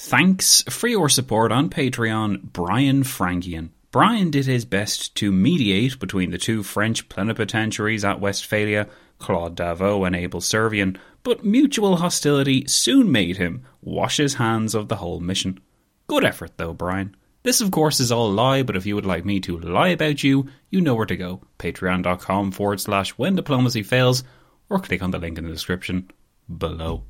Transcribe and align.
Thanks 0.00 0.62
for 0.70 0.86
your 0.86 1.08
support 1.08 1.50
on 1.50 1.70
Patreon, 1.70 2.52
Brian 2.52 3.02
Frankian. 3.02 3.70
Brian 3.90 4.30
did 4.30 4.46
his 4.46 4.64
best 4.64 5.16
to 5.16 5.32
mediate 5.32 5.98
between 5.98 6.30
the 6.30 6.38
two 6.38 6.62
French 6.62 7.08
plenipotentiaries 7.08 8.04
at 8.04 8.20
Westphalia, 8.20 8.86
Claude 9.18 9.56
d'Avaux 9.56 10.04
and 10.06 10.14
Abel 10.14 10.40
Servien, 10.40 10.96
but 11.24 11.44
mutual 11.44 11.96
hostility 11.96 12.64
soon 12.68 13.10
made 13.10 13.38
him 13.38 13.64
wash 13.82 14.18
his 14.18 14.34
hands 14.34 14.72
of 14.72 14.86
the 14.86 14.96
whole 14.96 15.18
mission. 15.18 15.58
Good 16.06 16.24
effort, 16.24 16.52
though, 16.58 16.72
Brian. 16.72 17.16
This, 17.42 17.60
of 17.60 17.72
course, 17.72 17.98
is 17.98 18.12
all 18.12 18.30
lie, 18.30 18.62
but 18.62 18.76
if 18.76 18.86
you 18.86 18.94
would 18.94 19.04
like 19.04 19.24
me 19.24 19.40
to 19.40 19.58
lie 19.58 19.88
about 19.88 20.22
you, 20.22 20.48
you 20.70 20.80
know 20.80 20.94
where 20.94 21.06
to 21.06 21.16
go. 21.16 21.42
Patreon.com 21.58 22.52
forward 22.52 22.80
slash 22.80 23.10
when 23.18 23.34
diplomacy 23.34 23.82
fails, 23.82 24.22
or 24.70 24.78
click 24.78 25.02
on 25.02 25.10
the 25.10 25.18
link 25.18 25.38
in 25.38 25.44
the 25.44 25.50
description 25.50 26.08
below. 26.56 27.02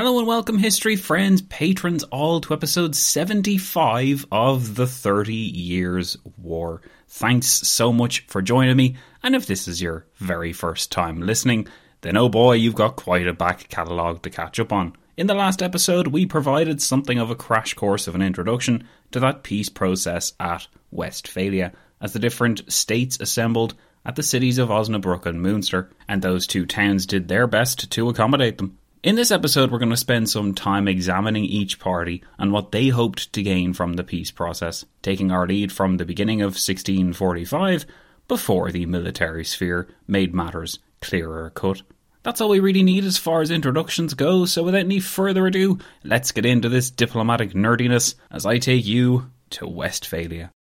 Hello 0.00 0.18
and 0.18 0.26
welcome, 0.26 0.56
history 0.56 0.96
friends, 0.96 1.42
patrons, 1.42 2.04
all 2.04 2.40
to 2.40 2.54
episode 2.54 2.96
75 2.96 4.24
of 4.32 4.74
the 4.74 4.86
30 4.86 5.34
Years' 5.34 6.16
War. 6.38 6.80
Thanks 7.06 7.48
so 7.48 7.92
much 7.92 8.20
for 8.20 8.40
joining 8.40 8.78
me, 8.78 8.96
and 9.22 9.36
if 9.36 9.44
this 9.44 9.68
is 9.68 9.82
your 9.82 10.06
very 10.16 10.54
first 10.54 10.90
time 10.90 11.20
listening, 11.20 11.68
then 12.00 12.16
oh 12.16 12.30
boy, 12.30 12.54
you've 12.54 12.74
got 12.74 12.96
quite 12.96 13.26
a 13.26 13.34
back 13.34 13.68
catalogue 13.68 14.22
to 14.22 14.30
catch 14.30 14.58
up 14.58 14.72
on. 14.72 14.96
In 15.18 15.26
the 15.26 15.34
last 15.34 15.62
episode, 15.62 16.06
we 16.06 16.24
provided 16.24 16.80
something 16.80 17.18
of 17.18 17.30
a 17.30 17.36
crash 17.36 17.74
course 17.74 18.08
of 18.08 18.14
an 18.14 18.22
introduction 18.22 18.88
to 19.10 19.20
that 19.20 19.42
peace 19.42 19.68
process 19.68 20.32
at 20.40 20.66
Westphalia, 20.90 21.74
as 22.00 22.14
the 22.14 22.18
different 22.18 22.72
states 22.72 23.18
assembled 23.20 23.74
at 24.06 24.16
the 24.16 24.22
cities 24.22 24.56
of 24.56 24.70
Osnabrück 24.70 25.26
and 25.26 25.44
Münster, 25.44 25.90
and 26.08 26.22
those 26.22 26.46
two 26.46 26.64
towns 26.64 27.04
did 27.04 27.28
their 27.28 27.46
best 27.46 27.90
to 27.90 28.08
accommodate 28.08 28.56
them. 28.56 28.78
In 29.02 29.14
this 29.14 29.30
episode, 29.30 29.70
we're 29.70 29.78
going 29.78 29.88
to 29.88 29.96
spend 29.96 30.28
some 30.28 30.54
time 30.54 30.86
examining 30.86 31.46
each 31.46 31.78
party 31.78 32.22
and 32.38 32.52
what 32.52 32.70
they 32.70 32.88
hoped 32.88 33.32
to 33.32 33.42
gain 33.42 33.72
from 33.72 33.94
the 33.94 34.04
peace 34.04 34.30
process, 34.30 34.84
taking 35.00 35.30
our 35.30 35.46
lead 35.46 35.72
from 35.72 35.96
the 35.96 36.04
beginning 36.04 36.42
of 36.42 36.48
1645 36.48 37.86
before 38.28 38.70
the 38.70 38.84
military 38.84 39.42
sphere 39.42 39.88
made 40.06 40.34
matters 40.34 40.80
clearer 41.00 41.48
cut. 41.48 41.80
That's 42.24 42.42
all 42.42 42.50
we 42.50 42.60
really 42.60 42.82
need 42.82 43.04
as 43.04 43.16
far 43.16 43.40
as 43.40 43.50
introductions 43.50 44.12
go, 44.12 44.44
so 44.44 44.62
without 44.62 44.80
any 44.80 45.00
further 45.00 45.46
ado, 45.46 45.78
let's 46.04 46.32
get 46.32 46.44
into 46.44 46.68
this 46.68 46.90
diplomatic 46.90 47.54
nerdiness 47.54 48.16
as 48.30 48.44
I 48.44 48.58
take 48.58 48.84
you 48.84 49.30
to 49.50 49.66
Westphalia. 49.66 50.52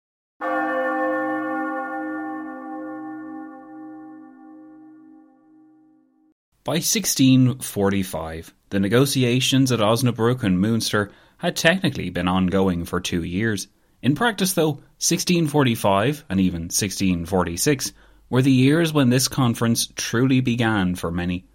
By 6.69 6.75
1645, 6.75 8.53
the 8.69 8.79
negotiations 8.79 9.71
at 9.71 9.79
Osnabrück 9.79 10.43
and 10.43 10.59
Münster 10.59 11.09
had 11.37 11.55
technically 11.55 12.11
been 12.11 12.27
ongoing 12.27 12.85
for 12.85 13.01
two 13.01 13.23
years. 13.23 13.67
In 14.03 14.13
practice, 14.13 14.53
though, 14.53 14.73
1645 14.99 16.25
and 16.29 16.39
even 16.39 16.61
1646 16.65 17.91
were 18.29 18.43
the 18.43 18.51
years 18.51 18.93
when 18.93 19.09
this 19.09 19.27
conference 19.27 19.87
truly 19.95 20.41
began 20.41 20.93
for 20.93 21.09
many. 21.09 21.47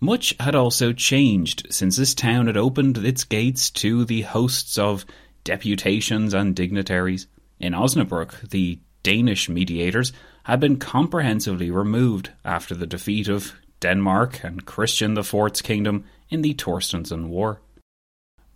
Much 0.00 0.34
had 0.40 0.54
also 0.54 0.94
changed 0.94 1.66
since 1.68 1.98
this 1.98 2.14
town 2.14 2.46
had 2.46 2.56
opened 2.56 2.96
its 2.96 3.24
gates 3.24 3.68
to 3.68 4.06
the 4.06 4.22
hosts 4.22 4.78
of 4.78 5.04
deputations 5.44 6.32
and 6.32 6.56
dignitaries. 6.56 7.26
In 7.60 7.74
Osnabrück, 7.74 8.48
the 8.48 8.78
Danish 9.02 9.50
mediators 9.50 10.14
had 10.44 10.58
been 10.58 10.78
comprehensively 10.78 11.70
removed 11.70 12.30
after 12.46 12.74
the 12.74 12.86
defeat 12.86 13.28
of 13.28 13.52
Denmark 13.80 14.42
and 14.42 14.64
Christian 14.64 15.16
IV's 15.18 15.62
kingdom 15.62 16.04
in 16.30 16.42
the 16.42 16.54
Torstensson 16.54 17.28
War. 17.28 17.60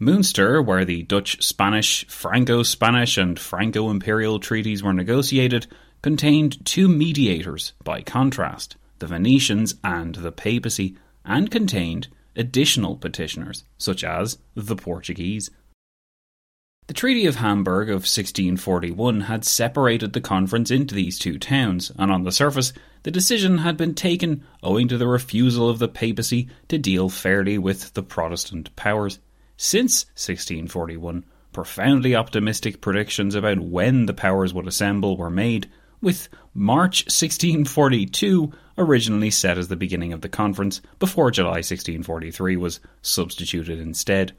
Münster, 0.00 0.64
where 0.64 0.84
the 0.84 1.02
Dutch 1.02 1.42
Spanish, 1.42 2.06
Franco 2.06 2.62
Spanish, 2.62 3.18
and 3.18 3.38
Franco 3.38 3.90
Imperial 3.90 4.38
treaties 4.38 4.82
were 4.82 4.92
negotiated, 4.92 5.66
contained 6.02 6.64
two 6.64 6.88
mediators, 6.88 7.72
by 7.82 8.00
contrast, 8.00 8.76
the 9.00 9.06
Venetians 9.06 9.74
and 9.82 10.14
the 10.14 10.30
Papacy, 10.30 10.96
and 11.24 11.50
contained 11.50 12.08
additional 12.36 12.96
petitioners, 12.96 13.64
such 13.76 14.04
as 14.04 14.38
the 14.54 14.76
Portuguese. 14.76 15.50
The 16.88 16.94
Treaty 16.94 17.26
of 17.26 17.36
Hamburg 17.36 17.90
of 17.90 18.08
1641 18.08 19.20
had 19.20 19.44
separated 19.44 20.14
the 20.14 20.22
conference 20.22 20.70
into 20.70 20.94
these 20.94 21.18
two 21.18 21.38
towns, 21.38 21.92
and 21.98 22.10
on 22.10 22.24
the 22.24 22.32
surface, 22.32 22.72
the 23.02 23.10
decision 23.10 23.58
had 23.58 23.76
been 23.76 23.94
taken 23.94 24.42
owing 24.62 24.88
to 24.88 24.96
the 24.96 25.06
refusal 25.06 25.68
of 25.68 25.80
the 25.80 25.88
papacy 25.88 26.48
to 26.68 26.78
deal 26.78 27.10
fairly 27.10 27.58
with 27.58 27.92
the 27.92 28.02
Protestant 28.02 28.74
powers. 28.74 29.18
Since 29.58 30.06
1641, 30.14 31.26
profoundly 31.52 32.16
optimistic 32.16 32.80
predictions 32.80 33.34
about 33.34 33.58
when 33.58 34.06
the 34.06 34.14
powers 34.14 34.54
would 34.54 34.66
assemble 34.66 35.18
were 35.18 35.28
made, 35.28 35.68
with 36.00 36.30
March 36.54 37.04
1642 37.04 38.50
originally 38.78 39.30
set 39.30 39.58
as 39.58 39.68
the 39.68 39.76
beginning 39.76 40.14
of 40.14 40.22
the 40.22 40.28
conference, 40.30 40.80
before 40.98 41.30
July 41.30 41.58
1643 41.58 42.56
was 42.56 42.80
substituted 43.02 43.78
instead. 43.78 44.32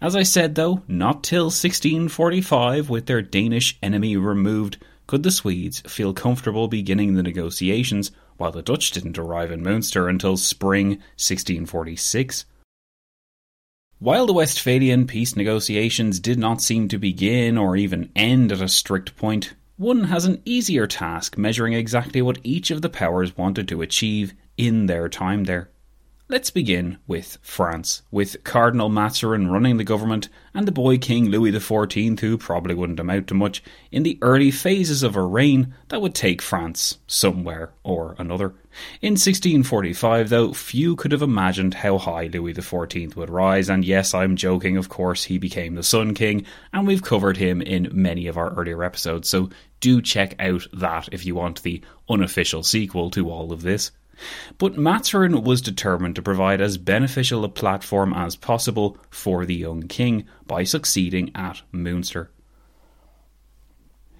As 0.00 0.16
I 0.16 0.22
said, 0.22 0.54
though, 0.54 0.82
not 0.88 1.22
till 1.22 1.46
1645, 1.46 2.88
with 2.88 3.06
their 3.06 3.22
Danish 3.22 3.78
enemy 3.82 4.16
removed, 4.16 4.78
could 5.06 5.22
the 5.22 5.30
Swedes 5.30 5.80
feel 5.80 6.14
comfortable 6.14 6.68
beginning 6.68 7.14
the 7.14 7.22
negotiations, 7.22 8.10
while 8.36 8.52
the 8.52 8.62
Dutch 8.62 8.90
didn't 8.90 9.18
arrive 9.18 9.50
in 9.50 9.62
Münster 9.62 10.08
until 10.08 10.36
spring 10.36 10.90
1646. 11.16 12.44
While 13.98 14.26
the 14.26 14.32
Westphalian 14.32 15.06
peace 15.06 15.36
negotiations 15.36 16.20
did 16.20 16.38
not 16.38 16.62
seem 16.62 16.88
to 16.88 16.96
begin 16.96 17.58
or 17.58 17.76
even 17.76 18.10
end 18.16 18.50
at 18.50 18.62
a 18.62 18.68
strict 18.68 19.14
point, 19.16 19.54
one 19.76 20.04
has 20.04 20.24
an 20.24 20.40
easier 20.44 20.86
task 20.86 21.36
measuring 21.36 21.74
exactly 21.74 22.22
what 22.22 22.38
each 22.42 22.70
of 22.70 22.80
the 22.80 22.88
powers 22.88 23.36
wanted 23.36 23.68
to 23.68 23.82
achieve 23.82 24.32
in 24.56 24.86
their 24.86 25.08
time 25.08 25.44
there. 25.44 25.70
Let's 26.30 26.52
begin 26.52 26.98
with 27.08 27.38
France, 27.42 28.02
with 28.12 28.44
Cardinal 28.44 28.88
Mazarin 28.88 29.50
running 29.50 29.78
the 29.78 29.82
government 29.82 30.28
and 30.54 30.64
the 30.64 30.70
boy 30.70 30.96
King 30.96 31.26
Louis 31.26 31.50
XIV, 31.50 32.20
who 32.20 32.38
probably 32.38 32.72
wouldn't 32.72 33.00
amount 33.00 33.26
to 33.26 33.34
much, 33.34 33.64
in 33.90 34.04
the 34.04 34.16
early 34.22 34.52
phases 34.52 35.02
of 35.02 35.16
a 35.16 35.24
reign 35.24 35.74
that 35.88 36.00
would 36.00 36.14
take 36.14 36.40
France 36.40 36.98
somewhere 37.08 37.72
or 37.82 38.14
another. 38.16 38.54
In 39.02 39.14
1645, 39.14 40.28
though, 40.28 40.52
few 40.52 40.94
could 40.94 41.10
have 41.10 41.22
imagined 41.22 41.74
how 41.74 41.98
high 41.98 42.30
Louis 42.32 42.54
XIV 42.54 43.16
would 43.16 43.28
rise, 43.28 43.68
and 43.68 43.84
yes, 43.84 44.14
I'm 44.14 44.36
joking, 44.36 44.76
of 44.76 44.88
course, 44.88 45.24
he 45.24 45.36
became 45.36 45.74
the 45.74 45.82
Sun 45.82 46.14
King, 46.14 46.46
and 46.72 46.86
we've 46.86 47.02
covered 47.02 47.38
him 47.38 47.60
in 47.60 47.88
many 47.90 48.28
of 48.28 48.36
our 48.36 48.54
earlier 48.54 48.84
episodes, 48.84 49.28
so 49.28 49.50
do 49.80 50.00
check 50.00 50.36
out 50.38 50.64
that 50.74 51.08
if 51.10 51.26
you 51.26 51.34
want 51.34 51.64
the 51.64 51.82
unofficial 52.08 52.62
sequel 52.62 53.10
to 53.10 53.28
all 53.28 53.52
of 53.52 53.62
this. 53.62 53.90
But 54.58 54.76
Mazarin 54.76 55.42
was 55.42 55.60
determined 55.60 56.16
to 56.16 56.22
provide 56.22 56.60
as 56.60 56.78
beneficial 56.78 57.44
a 57.44 57.48
platform 57.48 58.12
as 58.12 58.36
possible 58.36 58.98
for 59.10 59.46
the 59.46 59.54
young 59.54 59.82
king 59.84 60.26
by 60.46 60.64
succeeding 60.64 61.30
at 61.34 61.62
Münster. 61.72 62.28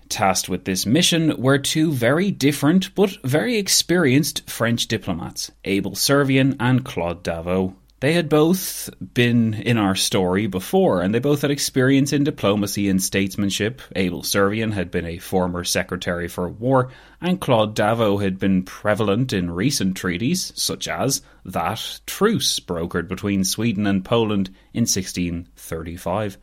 Tasked 0.08 0.48
with 0.48 0.64
this 0.64 0.86
mission 0.86 1.40
were 1.40 1.58
two 1.58 1.92
very 1.92 2.32
different 2.32 2.94
but 2.96 3.16
very 3.22 3.56
experienced 3.56 4.50
French 4.50 4.88
diplomats, 4.88 5.52
Abel 5.64 5.92
Servien 5.92 6.56
and 6.58 6.84
Claude 6.84 7.22
d'Avaux. 7.22 7.76
They 8.00 8.14
had 8.14 8.30
both 8.30 8.88
been 9.12 9.52
in 9.52 9.76
our 9.76 9.94
story 9.94 10.46
before, 10.46 11.02
and 11.02 11.14
they 11.14 11.18
both 11.18 11.42
had 11.42 11.50
experience 11.50 12.14
in 12.14 12.24
diplomacy 12.24 12.88
and 12.88 13.02
statesmanship. 13.02 13.82
Abel 13.94 14.22
Servien 14.22 14.72
had 14.72 14.90
been 14.90 15.04
a 15.04 15.18
former 15.18 15.64
Secretary 15.64 16.26
for 16.26 16.48
War, 16.48 16.90
and 17.20 17.42
Claude 17.42 17.74
d'Avaux 17.74 18.16
had 18.22 18.38
been 18.38 18.62
prevalent 18.62 19.34
in 19.34 19.50
recent 19.50 19.98
treaties, 19.98 20.50
such 20.56 20.88
as 20.88 21.20
that 21.44 22.00
truce 22.06 22.58
brokered 22.58 23.06
between 23.06 23.44
Sweden 23.44 23.86
and 23.86 24.02
Poland 24.02 24.48
in 24.72 24.82
1635. 24.82 26.38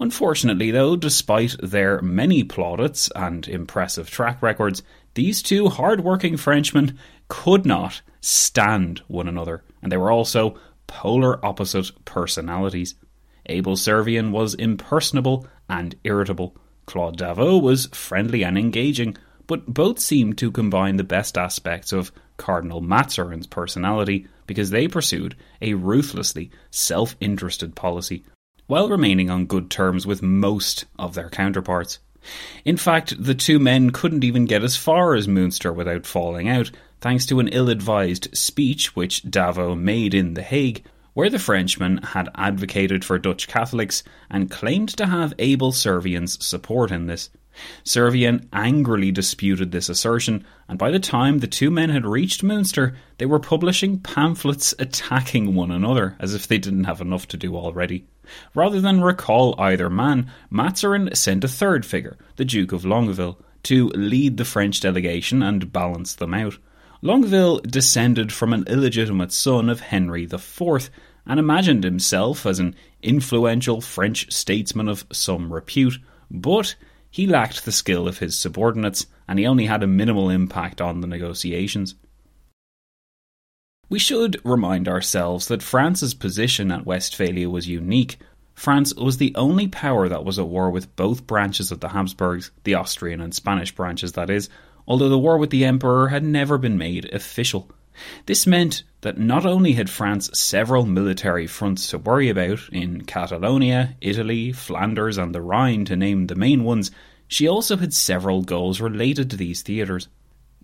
Unfortunately, 0.00 0.70
though, 0.70 0.96
despite 0.96 1.56
their 1.62 2.02
many 2.02 2.44
plaudits 2.44 3.10
and 3.16 3.48
impressive 3.48 4.10
track 4.10 4.42
records, 4.42 4.82
these 5.14 5.42
two 5.42 5.70
hard 5.70 6.02
working 6.02 6.36
Frenchmen 6.36 6.98
could 7.28 7.64
not 7.64 8.02
stand 8.20 9.00
one 9.08 9.28
another, 9.28 9.62
and 9.82 9.90
they 9.90 9.96
were 9.96 10.10
also 10.10 10.58
polar 10.90 11.44
opposite 11.46 11.92
personalities. 12.04 12.96
Abel 13.46 13.76
Servien 13.76 14.32
was 14.32 14.54
impersonable 14.54 15.46
and 15.68 15.94
irritable. 16.02 16.56
Claude 16.84 17.16
d'Avaux 17.16 17.62
was 17.62 17.86
friendly 17.92 18.42
and 18.42 18.58
engaging, 18.58 19.16
but 19.46 19.72
both 19.72 20.00
seemed 20.00 20.36
to 20.38 20.50
combine 20.50 20.96
the 20.96 21.04
best 21.04 21.38
aspects 21.38 21.92
of 21.92 22.10
Cardinal 22.36 22.82
Mazarin's 22.82 23.46
personality 23.46 24.26
because 24.48 24.70
they 24.70 24.88
pursued 24.88 25.36
a 25.62 25.74
ruthlessly 25.74 26.50
self 26.72 27.14
interested 27.20 27.76
policy 27.76 28.24
while 28.66 28.88
remaining 28.88 29.30
on 29.30 29.46
good 29.46 29.70
terms 29.70 30.08
with 30.08 30.22
most 30.22 30.86
of 30.98 31.14
their 31.14 31.30
counterparts. 31.30 32.00
In 32.64 32.76
fact, 32.76 33.14
the 33.22 33.34
two 33.34 33.60
men 33.60 33.90
couldn't 33.90 34.24
even 34.24 34.44
get 34.44 34.64
as 34.64 34.76
far 34.76 35.14
as 35.14 35.28
Munster 35.28 35.72
without 35.72 36.04
falling 36.04 36.48
out, 36.48 36.72
thanks 37.00 37.26
to 37.26 37.40
an 37.40 37.48
ill 37.48 37.68
advised 37.68 38.36
speech 38.36 38.94
which 38.94 39.22
d'Avaux 39.22 39.74
made 39.74 40.14
in 40.14 40.34
The 40.34 40.42
Hague, 40.42 40.84
where 41.14 41.30
the 41.30 41.38
Frenchman 41.38 41.98
had 41.98 42.28
advocated 42.34 43.04
for 43.04 43.18
Dutch 43.18 43.48
Catholics 43.48 44.02
and 44.30 44.50
claimed 44.50 44.90
to 44.96 45.06
have 45.06 45.34
Abel 45.38 45.72
Servien's 45.72 46.44
support 46.44 46.90
in 46.90 47.06
this. 47.06 47.30
Servien 47.84 48.46
angrily 48.52 49.10
disputed 49.10 49.72
this 49.72 49.88
assertion, 49.88 50.44
and 50.68 50.78
by 50.78 50.90
the 50.90 51.00
time 51.00 51.38
the 51.38 51.46
two 51.46 51.70
men 51.70 51.90
had 51.90 52.06
reached 52.06 52.42
Munster, 52.42 52.94
they 53.18 53.26
were 53.26 53.40
publishing 53.40 53.98
pamphlets 53.98 54.72
attacking 54.78 55.54
one 55.54 55.70
another, 55.70 56.16
as 56.20 56.32
if 56.32 56.46
they 56.46 56.58
didn't 56.58 56.84
have 56.84 57.00
enough 57.00 57.26
to 57.28 57.36
do 57.36 57.56
already. 57.56 58.06
Rather 58.54 58.80
than 58.80 59.02
recall 59.02 59.54
either 59.58 59.90
man, 59.90 60.30
Mazarin 60.48 61.14
sent 61.14 61.42
a 61.42 61.48
third 61.48 61.84
figure, 61.84 62.16
the 62.36 62.44
Duke 62.44 62.72
of 62.72 62.84
Longueville, 62.84 63.38
to 63.64 63.88
lead 63.88 64.36
the 64.36 64.44
French 64.44 64.80
delegation 64.80 65.42
and 65.42 65.72
balance 65.72 66.14
them 66.14 66.32
out. 66.32 66.56
Longueville 67.02 67.60
descended 67.60 68.30
from 68.30 68.52
an 68.52 68.64
illegitimate 68.66 69.32
son 69.32 69.70
of 69.70 69.80
Henry 69.80 70.24
IV 70.24 70.90
and 71.26 71.40
imagined 71.40 71.84
himself 71.84 72.44
as 72.44 72.58
an 72.58 72.74
influential 73.02 73.80
French 73.80 74.30
statesman 74.30 74.88
of 74.88 75.06
some 75.12 75.52
repute, 75.52 75.98
but 76.30 76.74
he 77.10 77.26
lacked 77.26 77.64
the 77.64 77.72
skill 77.72 78.06
of 78.06 78.18
his 78.18 78.38
subordinates 78.38 79.06
and 79.26 79.38
he 79.38 79.46
only 79.46 79.66
had 79.66 79.82
a 79.82 79.86
minimal 79.86 80.28
impact 80.28 80.80
on 80.80 81.00
the 81.00 81.06
negotiations. 81.06 81.94
We 83.88 83.98
should 83.98 84.40
remind 84.44 84.86
ourselves 84.86 85.48
that 85.48 85.62
France's 85.62 86.14
position 86.14 86.70
at 86.70 86.86
Westphalia 86.86 87.50
was 87.50 87.66
unique. 87.66 88.18
France 88.54 88.94
was 88.94 89.16
the 89.16 89.34
only 89.34 89.66
power 89.66 90.08
that 90.08 90.24
was 90.24 90.38
at 90.38 90.46
war 90.46 90.70
with 90.70 90.94
both 90.94 91.26
branches 91.26 91.72
of 91.72 91.80
the 91.80 91.88
Habsburgs, 91.88 92.50
the 92.64 92.74
Austrian 92.74 93.20
and 93.20 93.34
Spanish 93.34 93.74
branches, 93.74 94.12
that 94.12 94.30
is, 94.30 94.48
although 94.90 95.08
the 95.08 95.16
war 95.16 95.38
with 95.38 95.50
the 95.50 95.64
Emperor 95.64 96.08
had 96.08 96.24
never 96.24 96.58
been 96.58 96.76
made 96.76 97.04
official. 97.14 97.70
This 98.26 98.44
meant 98.44 98.82
that 99.02 99.18
not 99.18 99.46
only 99.46 99.74
had 99.74 99.88
France 99.88 100.28
several 100.36 100.84
military 100.84 101.46
fronts 101.46 101.86
to 101.90 101.98
worry 101.98 102.28
about 102.28 102.58
in 102.72 103.02
Catalonia, 103.02 103.94
Italy, 104.00 104.50
Flanders, 104.50 105.16
and 105.16 105.32
the 105.32 105.42
Rhine, 105.42 105.84
to 105.84 105.94
name 105.94 106.26
the 106.26 106.34
main 106.34 106.64
ones, 106.64 106.90
she 107.28 107.46
also 107.46 107.76
had 107.76 107.94
several 107.94 108.42
goals 108.42 108.80
related 108.80 109.30
to 109.30 109.36
these 109.36 109.62
theatres. 109.62 110.08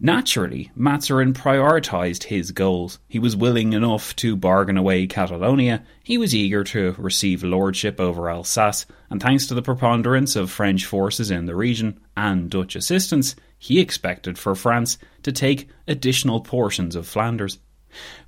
Naturally, 0.01 0.73
Mazarin 0.75 1.33
prioritised 1.33 2.25
his 2.25 2.51
goals. 2.51 2.99
He 3.09 3.21
was 3.21 3.37
willing 3.37 3.75
enough 3.75 4.17
to 4.17 4.35
bargain 4.35 4.77
away 4.77 5.07
Catalonia, 5.07 5.85
he 6.03 6.19
was 6.19 6.35
eager 6.35 6.65
to 6.65 6.97
receive 6.99 7.45
lordship 7.45 8.01
over 8.01 8.29
Alsace, 8.29 8.87
and 9.09 9.23
thanks 9.23 9.47
to 9.47 9.55
the 9.55 9.63
preponderance 9.63 10.35
of 10.35 10.51
French 10.51 10.85
forces 10.85 11.31
in 11.31 11.47
the 11.47 11.55
region 11.55 12.01
and 12.17 12.51
Dutch 12.51 12.75
assistance, 12.75 13.37
he 13.59 13.81
expected 13.81 14.39
for 14.39 14.55
France 14.55 14.99
to 15.23 15.33
take 15.33 15.69
additional 15.87 16.41
portions 16.41 16.95
of 16.95 17.07
Flanders. 17.07 17.59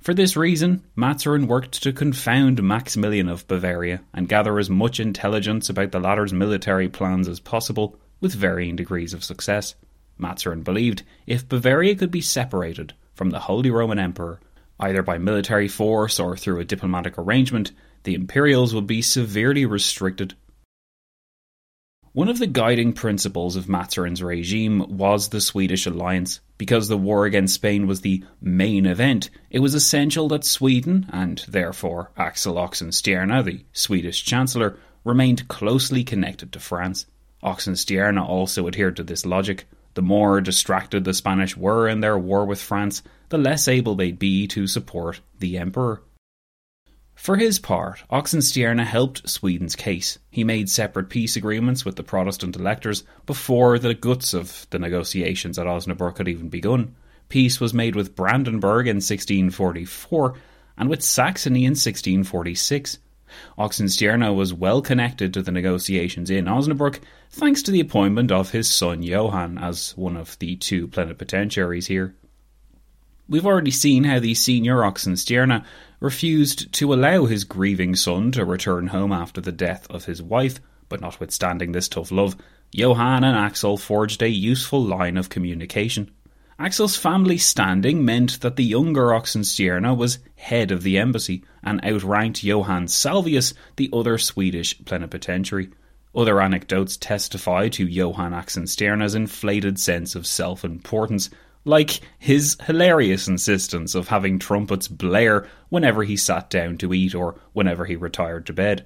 For 0.01 0.13
this 0.13 0.35
reason, 0.35 0.83
Mazarin 0.95 1.47
worked 1.47 1.83
to 1.83 1.93
confound 1.93 2.63
Maximilian 2.63 3.29
of 3.29 3.47
Bavaria 3.47 4.01
and 4.13 4.27
gather 4.27 4.57
as 4.57 4.69
much 4.69 4.99
intelligence 4.99 5.69
about 5.69 5.91
the 5.91 5.99
latter's 5.99 6.33
military 6.33 6.89
plans 6.89 7.27
as 7.27 7.39
possible, 7.39 7.97
with 8.19 8.33
varying 8.33 8.75
degrees 8.75 9.13
of 9.13 9.23
success. 9.23 9.75
Mazarin 10.17 10.63
believed 10.63 11.03
if 11.27 11.47
Bavaria 11.47 11.95
could 11.95 12.11
be 12.11 12.21
separated 12.21 12.93
from 13.13 13.29
the 13.29 13.39
Holy 13.39 13.69
Roman 13.69 13.99
Emperor, 13.99 14.39
either 14.79 15.03
by 15.03 15.17
military 15.17 15.67
force 15.67 16.19
or 16.19 16.35
through 16.35 16.59
a 16.59 16.65
diplomatic 16.65 17.17
arrangement, 17.17 17.71
the 18.03 18.15
Imperials 18.15 18.73
would 18.73 18.87
be 18.87 19.01
severely 19.01 19.65
restricted. 19.65 20.33
One 22.19 22.27
of 22.27 22.37
the 22.37 22.47
guiding 22.47 22.91
principles 22.91 23.55
of 23.55 23.69
Mazarin's 23.69 24.21
regime 24.21 24.97
was 24.97 25.29
the 25.29 25.39
Swedish 25.39 25.85
alliance. 25.85 26.41
Because 26.57 26.89
the 26.89 26.97
war 26.97 27.23
against 27.23 27.53
Spain 27.53 27.87
was 27.87 28.01
the 28.01 28.25
main 28.41 28.85
event, 28.85 29.29
it 29.49 29.59
was 29.59 29.73
essential 29.73 30.27
that 30.27 30.43
Sweden, 30.43 31.05
and 31.13 31.41
therefore 31.47 32.11
Axel 32.17 32.55
Oxenstierna, 32.55 33.41
the 33.45 33.63
Swedish 33.71 34.25
Chancellor, 34.25 34.77
remained 35.05 35.47
closely 35.47 36.03
connected 36.03 36.51
to 36.51 36.59
France. 36.59 37.05
Oxenstierna 37.41 38.27
also 38.27 38.67
adhered 38.67 38.97
to 38.97 39.03
this 39.03 39.25
logic. 39.25 39.65
The 39.93 40.01
more 40.01 40.41
distracted 40.41 41.05
the 41.05 41.13
Spanish 41.13 41.55
were 41.55 41.87
in 41.87 42.01
their 42.01 42.19
war 42.19 42.43
with 42.43 42.61
France, 42.61 43.01
the 43.29 43.37
less 43.37 43.65
able 43.69 43.95
they'd 43.95 44.19
be 44.19 44.45
to 44.47 44.67
support 44.67 45.21
the 45.39 45.57
Emperor. 45.57 46.01
For 47.19 47.35
his 47.35 47.59
part, 47.59 48.01
Oxenstierna 48.09 48.85
helped 48.85 49.29
Sweden's 49.29 49.75
case. 49.75 50.19
He 50.31 50.45
made 50.45 50.69
separate 50.69 51.09
peace 51.09 51.35
agreements 51.35 51.83
with 51.83 51.97
the 51.97 52.03
Protestant 52.03 52.55
electors 52.55 53.03
before 53.25 53.77
the 53.77 53.93
guts 53.93 54.33
of 54.33 54.65
the 54.69 54.79
negotiations 54.79 55.59
at 55.59 55.67
Osnabrück 55.67 56.17
had 56.17 56.29
even 56.29 56.47
begun. 56.47 56.95
Peace 57.27 57.59
was 57.59 57.73
made 57.73 57.93
with 57.93 58.15
Brandenburg 58.15 58.87
in 58.87 58.95
1644 58.95 60.35
and 60.77 60.89
with 60.89 61.03
Saxony 61.03 61.65
in 61.65 61.71
1646. 61.71 62.99
Oxenstierna 63.57 64.33
was 64.33 64.53
well 64.53 64.81
connected 64.81 65.33
to 65.33 65.41
the 65.41 65.51
negotiations 65.51 66.29
in 66.29 66.45
Osnabrück 66.45 66.99
thanks 67.31 67.61
to 67.63 67.71
the 67.71 67.81
appointment 67.81 68.31
of 68.31 68.51
his 68.51 68.69
son 68.69 69.03
Johan 69.03 69.57
as 69.57 69.91
one 69.97 70.15
of 70.15 70.39
the 70.39 70.55
two 70.55 70.87
plenipotentiaries 70.87 71.87
here. 71.87 72.15
We've 73.29 73.45
already 73.45 73.69
seen 73.69 74.05
how 74.05 74.17
the 74.19 74.33
senior 74.33 74.77
Oxenstierna 74.77 75.63
refused 75.99 76.73
to 76.73 76.91
allow 76.95 77.25
his 77.25 77.43
grieving 77.43 77.95
son 77.95 78.31
to 78.31 78.43
return 78.43 78.87
home 78.87 79.11
after 79.11 79.39
the 79.39 79.51
death 79.51 79.85
of 79.91 80.05
his 80.05 80.19
wife, 80.19 80.59
but 80.89 80.99
notwithstanding 80.99 81.71
this 81.71 81.87
tough 81.87 82.11
love, 82.11 82.35
Johan 82.71 83.23
and 83.23 83.37
Axel 83.37 83.77
forged 83.77 84.23
a 84.23 84.29
useful 84.29 84.83
line 84.83 85.15
of 85.15 85.29
communication. 85.29 86.09
Axel's 86.57 86.95
family 86.95 87.37
standing 87.37 88.03
meant 88.03 88.41
that 88.41 88.55
the 88.55 88.63
younger 88.63 89.09
Oxenstierna 89.13 89.95
was 89.95 90.17
head 90.35 90.71
of 90.71 90.81
the 90.81 90.97
embassy 90.97 91.43
and 91.61 91.79
outranked 91.85 92.43
Johan 92.43 92.87
Salvius, 92.87 93.53
the 93.75 93.91
other 93.93 94.17
Swedish 94.17 94.83
plenipotentiary. 94.85 95.69
Other 96.15 96.41
anecdotes 96.41 96.97
testify 96.97 97.69
to 97.69 97.85
Johan 97.85 98.31
Oxenstierna's 98.33 99.13
inflated 99.13 99.79
sense 99.79 100.15
of 100.15 100.25
self 100.25 100.65
importance, 100.65 101.29
like 101.65 101.99
his 102.17 102.57
hilarious 102.65 103.27
insistence 103.27 103.93
of 103.93 104.07
having 104.07 104.39
trumpets 104.39 104.87
blare 104.87 105.47
whenever 105.69 106.03
he 106.03 106.15
sat 106.15 106.49
down 106.49 106.77
to 106.77 106.93
eat 106.93 107.13
or 107.13 107.39
whenever 107.53 107.85
he 107.85 107.95
retired 107.95 108.45
to 108.45 108.53
bed. 108.53 108.85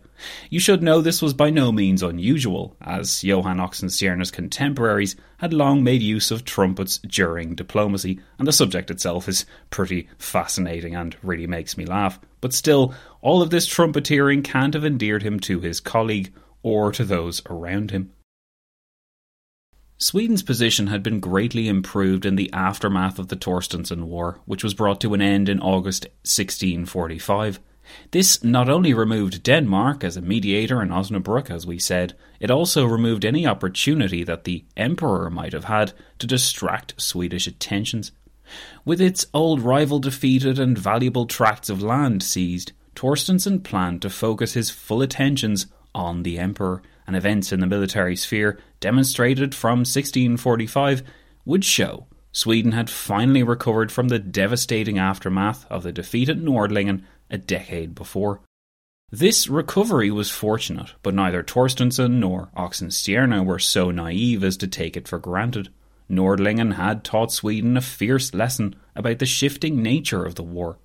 You 0.50 0.60
should 0.60 0.84
know 0.84 1.02
this 1.02 1.22
was 1.22 1.34
by 1.34 1.50
no 1.50 1.72
means 1.72 2.04
unusual, 2.04 2.76
as 2.82 3.24
Johan 3.24 3.58
Oxenstierna's 3.58 4.32
contemporaries 4.32 5.16
had 5.38 5.54
long 5.54 5.84
made 5.84 6.02
use 6.02 6.32
of 6.32 6.46
trumpets 6.46 6.98
during 7.00 7.56
diplomacy, 7.56 8.20
and 8.40 8.48
the 8.48 8.52
subject 8.52 8.92
itself 8.92 9.30
is 9.30 9.46
pretty 9.70 10.10
fascinating 10.18 10.96
and 10.96 11.16
really 11.22 11.48
makes 11.48 11.78
me 11.78 11.86
laugh. 11.86 12.20
But 12.42 12.54
still, 12.54 12.94
all 13.22 13.42
of 13.42 13.50
this 13.50 13.68
trumpeteering 13.68 14.44
can't 14.44 14.74
have 14.74 14.86
endeared 14.86 15.24
him 15.24 15.40
to 15.42 15.60
his 15.60 15.80
colleague 15.80 16.34
or 16.64 16.92
to 16.92 17.06
those 17.06 17.42
around 17.50 17.92
him. 17.92 18.12
Sweden's 19.98 20.44
position 20.44 20.88
had 20.88 21.04
been 21.04 21.20
greatly 21.20 21.68
improved 21.68 22.26
in 22.26 22.36
the 22.36 22.52
aftermath 22.52 23.20
of 23.20 23.28
the 23.30 23.36
Torstensson 23.36 24.06
War, 24.06 24.40
which 24.46 24.64
was 24.64 24.74
brought 24.74 25.00
to 25.02 25.14
an 25.14 25.22
end 25.22 25.50
in 25.50 25.60
August 25.60 26.06
1645. 26.24 27.60
This 28.12 28.44
not 28.44 28.70
only 28.70 28.94
removed 28.94 29.44
Denmark 29.44 30.04
as 30.04 30.18
a 30.18 30.22
mediator 30.22 30.82
in 30.82 30.90
Osnabrück, 30.90 31.50
as 31.50 31.68
we 31.68 31.78
said, 31.78 32.16
it 32.40 32.50
also 32.50 32.86
removed 32.86 33.26
any 33.26 33.46
opportunity 33.46 34.24
that 34.24 34.46
the 34.46 34.66
Emperor 34.76 35.30
might 35.30 35.54
have 35.54 35.66
had 35.66 35.94
to 36.20 36.28
distract 36.28 37.00
Swedish 37.02 37.46
attentions. 37.46 38.12
With 38.86 39.02
its 39.02 39.26
old 39.34 39.62
rival 39.62 40.00
defeated 40.00 40.60
and 40.60 40.78
valuable 40.78 41.26
tracts 41.26 41.70
of 41.70 41.82
land 41.82 42.24
seized, 42.24 42.72
Torstensson 42.96 43.64
planned 43.64 44.02
to 44.02 44.10
focus 44.10 44.54
his 44.54 44.70
full 44.70 45.02
attentions 45.02 45.68
on 45.94 46.24
the 46.24 46.40
Emperor 46.40 46.82
and 47.08 47.16
events 47.16 47.52
in 47.52 47.60
the 47.60 47.68
military 47.68 48.16
sphere 48.16 48.60
demonstrated 48.80 49.54
from 49.54 49.80
1645 49.80 51.04
would 51.46 51.66
show 51.66 52.08
Sweden 52.32 52.72
had 52.72 52.90
finally 52.90 53.44
recovered 53.44 53.92
from 53.92 54.08
the 54.08 54.18
devastating 54.18 54.98
aftermath 54.98 55.66
of 55.70 55.84
the 55.84 55.92
defeat 55.92 56.30
at 56.30 56.38
Nordlingen 56.38 57.04
a 57.30 57.38
decade 57.38 57.94
before. 57.94 58.42
This 59.12 59.48
recovery 59.48 60.10
was 60.10 60.32
fortunate, 60.32 60.96
but 61.04 61.14
neither 61.14 61.44
Torstensson 61.44 62.14
nor 62.14 62.50
Oxenstierna 62.58 63.46
were 63.46 63.60
so 63.60 63.92
naive 63.92 64.44
as 64.44 64.58
to 64.58 64.68
take 64.68 64.98
it 64.98 65.08
for 65.08 65.20
granted. 65.20 65.70
Nordlingen 66.10 66.74
had 66.74 67.04
taught 67.04 67.32
Sweden 67.32 67.78
a 67.78 67.82
fierce 67.82 68.34
lesson 68.34 68.76
about 68.96 69.20
the 69.20 69.28
shifting 69.28 69.84
nature 69.84 70.26
of 70.26 70.34
the 70.34 70.44
war. 70.44 70.80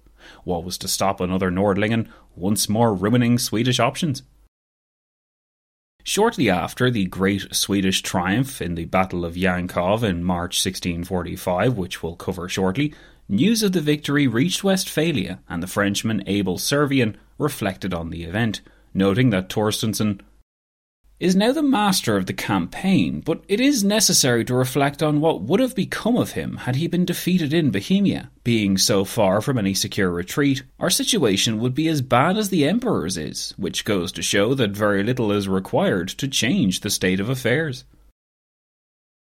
What 0.44 0.64
was 0.64 0.76
to 0.78 0.88
stop 0.88 1.20
another 1.20 1.50
Nordlingen 1.50 2.08
once 2.36 2.68
more 2.68 2.92
ruining 2.92 3.38
Swedish 3.38 3.80
options? 3.80 4.22
Shortly 6.08 6.48
after 6.48 6.90
the 6.90 7.04
great 7.04 7.54
Swedish 7.54 8.00
triumph 8.00 8.62
in 8.62 8.76
the 8.76 8.86
Battle 8.86 9.26
of 9.26 9.34
Jankov 9.34 10.02
in 10.02 10.24
March 10.24 10.56
1645, 10.64 11.76
which 11.76 12.02
we'll 12.02 12.16
cover 12.16 12.48
shortly, 12.48 12.94
news 13.28 13.62
of 13.62 13.72
the 13.72 13.82
victory 13.82 14.26
reached 14.26 14.64
Westphalia, 14.64 15.40
and 15.50 15.62
the 15.62 15.66
Frenchman 15.66 16.22
Abel 16.26 16.56
Servien 16.56 17.16
reflected 17.36 17.92
on 17.92 18.08
the 18.08 18.24
event, 18.24 18.62
noting 18.94 19.28
that 19.28 19.50
Torstensson 19.50 20.22
is 21.20 21.34
now 21.34 21.52
the 21.52 21.62
master 21.62 22.16
of 22.16 22.26
the 22.26 22.32
campaign, 22.32 23.20
but 23.20 23.42
it 23.48 23.60
is 23.60 23.82
necessary 23.82 24.44
to 24.44 24.54
reflect 24.54 25.02
on 25.02 25.20
what 25.20 25.42
would 25.42 25.58
have 25.58 25.74
become 25.74 26.16
of 26.16 26.32
him 26.32 26.56
had 26.58 26.76
he 26.76 26.86
been 26.86 27.04
defeated 27.04 27.52
in 27.52 27.70
Bohemia. 27.70 28.30
Being 28.44 28.78
so 28.78 29.04
far 29.04 29.40
from 29.40 29.58
any 29.58 29.74
secure 29.74 30.10
retreat, 30.10 30.62
our 30.78 30.90
situation 30.90 31.58
would 31.58 31.74
be 31.74 31.88
as 31.88 32.02
bad 32.02 32.36
as 32.36 32.50
the 32.50 32.66
Emperor's 32.66 33.16
is, 33.16 33.52
which 33.56 33.84
goes 33.84 34.12
to 34.12 34.22
show 34.22 34.54
that 34.54 34.70
very 34.70 35.02
little 35.02 35.32
is 35.32 35.48
required 35.48 36.08
to 36.08 36.28
change 36.28 36.80
the 36.80 36.90
state 36.90 37.18
of 37.18 37.28
affairs. 37.28 37.84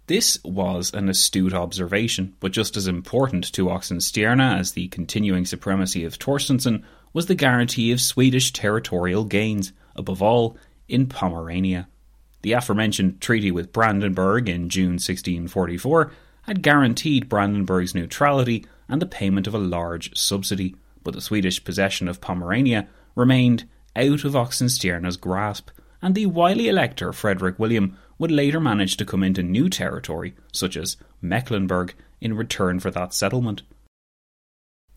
This 0.06 0.42
was 0.42 0.94
an 0.94 1.08
astute 1.10 1.52
observation, 1.52 2.34
but 2.40 2.52
just 2.52 2.78
as 2.78 2.86
important 2.86 3.52
to 3.52 3.66
Oxenstierna 3.66 4.58
as 4.58 4.72
the 4.72 4.88
continuing 4.88 5.44
supremacy 5.44 6.04
of 6.04 6.18
Torstensson 6.18 6.82
was 7.12 7.26
the 7.26 7.34
guarantee 7.34 7.92
of 7.92 8.00
Swedish 8.00 8.52
territorial 8.52 9.24
gains, 9.24 9.72
above 9.96 10.22
all, 10.22 10.56
in 10.88 11.06
Pomerania. 11.06 11.88
The 12.42 12.52
aforementioned 12.52 13.20
treaty 13.20 13.50
with 13.50 13.72
Brandenburg 13.72 14.48
in 14.48 14.68
June 14.68 14.92
1644 14.92 16.12
had 16.42 16.62
guaranteed 16.62 17.28
Brandenburg's 17.28 17.94
neutrality 17.94 18.64
and 18.88 19.02
the 19.02 19.06
payment 19.06 19.46
of 19.46 19.54
a 19.54 19.58
large 19.58 20.16
subsidy, 20.16 20.74
but 21.02 21.14
the 21.14 21.20
Swedish 21.20 21.62
possession 21.62 22.08
of 22.08 22.20
Pomerania 22.20 22.88
remained 23.14 23.68
out 23.96 24.24
of 24.24 24.34
Oxenstierna's 24.34 25.16
grasp, 25.16 25.70
and 26.00 26.14
the 26.14 26.26
wily 26.26 26.68
elector 26.68 27.12
Frederick 27.12 27.58
William 27.58 27.98
would 28.18 28.30
later 28.30 28.60
manage 28.60 28.96
to 28.96 29.04
come 29.04 29.22
into 29.22 29.42
new 29.42 29.68
territory, 29.68 30.34
such 30.52 30.76
as 30.76 30.96
Mecklenburg, 31.20 31.94
in 32.20 32.34
return 32.34 32.80
for 32.80 32.90
that 32.90 33.12
settlement. 33.12 33.62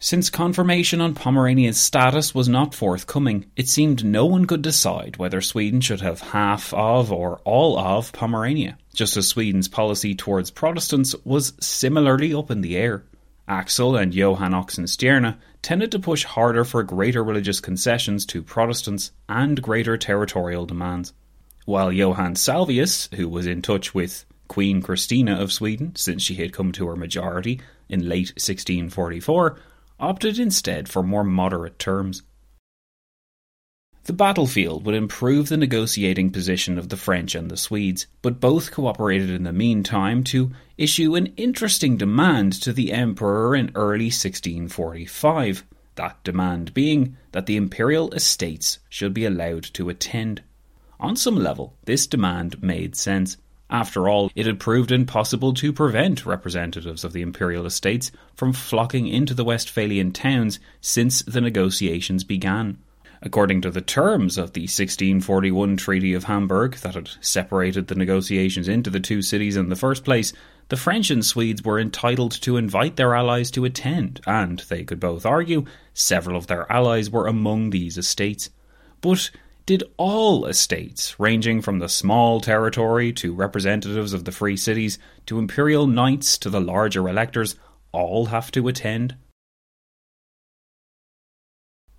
Since 0.03 0.31
confirmation 0.31 1.00
on 1.00 1.13
Pomerania's 1.13 1.79
status 1.79 2.34
was 2.34 2.50
not 2.50 2.74
forthcoming, 2.74 3.46
it 3.55 3.67
seemed 3.67 4.03
no 4.03 4.25
one 4.25 4.46
could 4.46 4.63
decide 4.63 5.17
whether 5.17 5.41
Sweden 5.41 5.79
should 5.79 6.01
have 6.01 6.22
half 6.22 6.74
of 6.74 7.12
or 7.12 7.39
all 7.46 7.77
of 7.77 8.12
Pomerania, 8.12 8.79
just 8.96 9.15
as 9.15 9.27
Sweden's 9.27 9.67
policy 9.67 10.15
towards 10.15 10.50
Protestants 10.50 11.13
was 11.24 11.53
similarly 11.60 12.34
up 12.34 12.50
in 12.50 12.62
the 12.62 12.77
air. 12.77 13.03
Axel 13.48 13.96
and 13.96 14.12
Johan 14.12 14.53
Oxenstierna 14.53 15.38
tended 15.62 15.91
to 15.91 16.00
push 16.00 16.24
harder 16.24 16.65
for 16.65 16.81
greater 16.81 17.24
religious 17.24 17.60
concessions 17.60 18.25
to 18.25 18.41
Protestants 18.41 19.12
and 19.29 19.62
greater 19.62 19.98
territorial 19.98 20.65
demands, 20.65 21.13
while 21.65 21.91
Johan 21.91 22.34
Salvius, 22.34 23.08
who 23.13 23.29
was 23.29 23.46
in 23.46 23.62
touch 23.62 23.93
with 23.93 24.25
Queen 24.48 24.81
Christina 24.81 25.39
of 25.39 25.53
Sweden 25.53 25.96
since 25.96 26.24
she 26.24 26.34
had 26.34 26.53
come 26.53 26.72
to 26.72 26.88
her 26.88 26.96
majority 26.96 27.62
in 27.88 28.10
late 28.10 28.29
1644, 28.29 29.60
opted 30.01 30.39
instead 30.39 30.89
for 30.89 31.03
more 31.03 31.24
moderate 31.24 31.79
terms. 31.79 32.24
The 34.05 34.13
battlefield 34.13 34.84
would 34.84 34.96
improve 34.96 35.48
the 35.48 35.58
negotiating 35.58 36.31
position 36.31 36.79
of 36.79 36.89
the 36.89 36.98
French 36.98 37.36
and 37.36 37.51
the 37.51 37.55
Swedes, 37.55 38.08
but 38.24 38.39
both 38.39 38.72
cooperated 38.72 39.29
in 39.29 39.43
the 39.43 39.53
meantime 39.53 40.24
to 40.25 40.51
issue 40.75 41.15
an 41.15 41.27
interesting 41.38 41.98
demand 41.98 42.53
to 42.63 42.74
the 42.74 42.91
Emperor 42.91 43.55
in 43.55 43.72
early 43.75 44.05
1645, 44.05 45.63
that 45.96 46.24
demand 46.24 46.74
being 46.74 47.15
that 47.31 47.46
the 47.46 47.55
imperial 47.55 48.12
estates 48.13 48.79
should 48.89 49.13
be 49.13 49.24
allowed 49.24 49.63
to 49.75 49.88
attend. 49.88 50.41
On 51.00 51.15
some 51.15 51.36
level, 51.36 51.77
this 51.86 52.08
demand 52.08 52.62
made 52.63 52.96
sense. 52.96 53.38
After 53.71 54.09
all, 54.09 54.29
it 54.35 54.45
had 54.45 54.59
proved 54.59 54.91
impossible 54.91 55.53
to 55.53 55.71
prevent 55.71 56.25
representatives 56.25 57.05
of 57.05 57.13
the 57.13 57.21
imperial 57.21 57.65
estates 57.65 58.11
from 58.35 58.51
flocking 58.51 59.07
into 59.07 59.33
the 59.33 59.45
Westphalian 59.45 60.11
towns 60.11 60.59
since 60.81 61.21
the 61.21 61.39
negotiations 61.39 62.25
began. 62.25 62.79
According 63.21 63.61
to 63.61 63.71
the 63.71 63.81
terms 63.81 64.37
of 64.37 64.53
the 64.53 64.63
1641 64.63 65.77
Treaty 65.77 66.13
of 66.13 66.25
Hamburg, 66.25 66.75
that 66.77 66.95
had 66.95 67.11
separated 67.21 67.87
the 67.87 67.95
negotiations 67.95 68.67
into 68.67 68.89
the 68.89 68.99
two 68.99 69.21
cities 69.21 69.55
in 69.55 69.69
the 69.69 69.75
first 69.77 70.03
place, 70.03 70.33
the 70.67 70.75
French 70.75 71.09
and 71.09 71.25
Swedes 71.25 71.63
were 71.63 71.79
entitled 71.79 72.31
to 72.41 72.57
invite 72.57 72.97
their 72.97 73.15
allies 73.15 73.51
to 73.51 73.63
attend, 73.63 74.19
and, 74.25 74.59
they 74.67 74.83
could 74.83 74.99
both 74.99 75.25
argue, 75.25 75.65
several 75.93 76.35
of 76.35 76.47
their 76.47 76.69
allies 76.69 77.09
were 77.09 77.27
among 77.27 77.69
these 77.69 77.97
estates. 77.97 78.49
But 78.99 79.29
did 79.65 79.84
all 79.98 80.46
estates, 80.46 81.20
ranging 81.20 81.62
from 81.62 81.80
the 81.80 81.89
small 81.89 82.41
territory 82.41 83.13
to 83.13 83.34
representatives 83.34 84.13
of 84.13 84.25
the 84.25 84.32
free 84.32 84.58
cities 84.58 84.98
to 85.25 85.39
imperial 85.39 85.88
knights 85.88 86.38
to 86.39 86.50
the 86.50 86.62
larger 86.62 87.08
electors, 87.08 87.56
all 87.91 88.27
have 88.27 88.51
to 88.51 88.68
attend? 88.68 89.15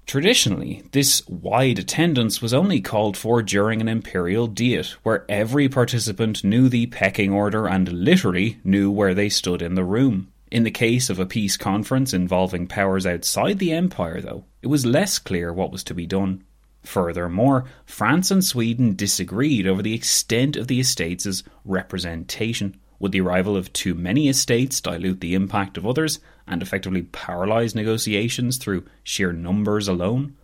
Traditionally, 0.05 0.83
this 0.93 1.27
wide 1.29 1.79
attendance 1.79 2.43
was 2.43 2.53
only 2.53 2.81
called 2.81 3.17
for 3.17 3.43
during 3.43 3.81
an 3.81 3.89
imperial 3.89 4.47
diet, 4.47 4.89
where 5.05 5.25
every 5.29 5.69
participant 5.69 6.45
knew 6.45 6.69
the 6.69 6.87
pecking 6.87 7.33
order 7.33 7.67
and 7.67 7.91
literally 7.91 8.59
knew 8.65 8.91
where 8.91 9.15
they 9.15 9.29
stood 9.29 9.63
in 9.63 9.75
the 9.75 9.85
room. 9.85 10.33
In 10.51 10.65
the 10.65 10.71
case 10.71 11.09
of 11.09 11.19
a 11.19 11.25
peace 11.25 11.57
conference 11.57 12.13
involving 12.13 12.67
powers 12.67 13.07
outside 13.07 13.59
the 13.59 13.73
empire, 13.73 14.21
though, 14.21 14.45
it 14.61 14.67
was 14.67 14.85
less 14.85 15.19
clear 15.19 15.51
what 15.51 15.73
was 15.73 15.83
to 15.85 15.95
be 15.95 16.05
done. 16.05 16.45
Furthermore, 16.83 17.65
France 17.85 18.31
and 18.31 18.45
Sweden 18.45 18.97
disagreed 18.97 19.67
over 19.67 19.83
the 19.83 19.95
extent 19.95 20.57
of 20.57 20.67
the 20.67 20.81
estates' 20.81 21.43
representation. 21.65 22.77
Would 22.99 23.13
the 23.13 23.21
arrival 23.21 23.57
of 23.57 23.73
too 23.73 23.95
many 23.95 24.29
estates 24.29 24.81
dilute 24.81 25.21
the 25.21 25.35
impact 25.35 25.77
of 25.77 25.87
others 25.87 26.21
and 26.47 26.63
effectively 26.63 27.03
paralyse 27.03 27.75
negotiations 27.75 28.59
through 28.59 28.85
sheer 29.03 29.33
numbers 29.33 29.89
alone? 29.89 30.37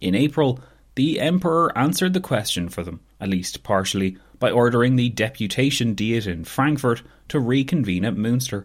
In 0.00 0.14
April, 0.14 0.60
the 0.94 1.20
Emperor 1.20 1.76
answered 1.76 2.12
the 2.12 2.20
question 2.20 2.68
for 2.68 2.82
them, 2.82 3.00
at 3.20 3.28
least 3.28 3.62
partially, 3.62 4.18
by 4.38 4.50
ordering 4.50 4.96
the 4.96 5.08
Deputation 5.08 5.94
Diet 5.94 6.26
in 6.26 6.44
Frankfurt 6.44 7.02
to 7.28 7.40
reconvene 7.40 8.04
at 8.04 8.14
Münster. 8.14 8.64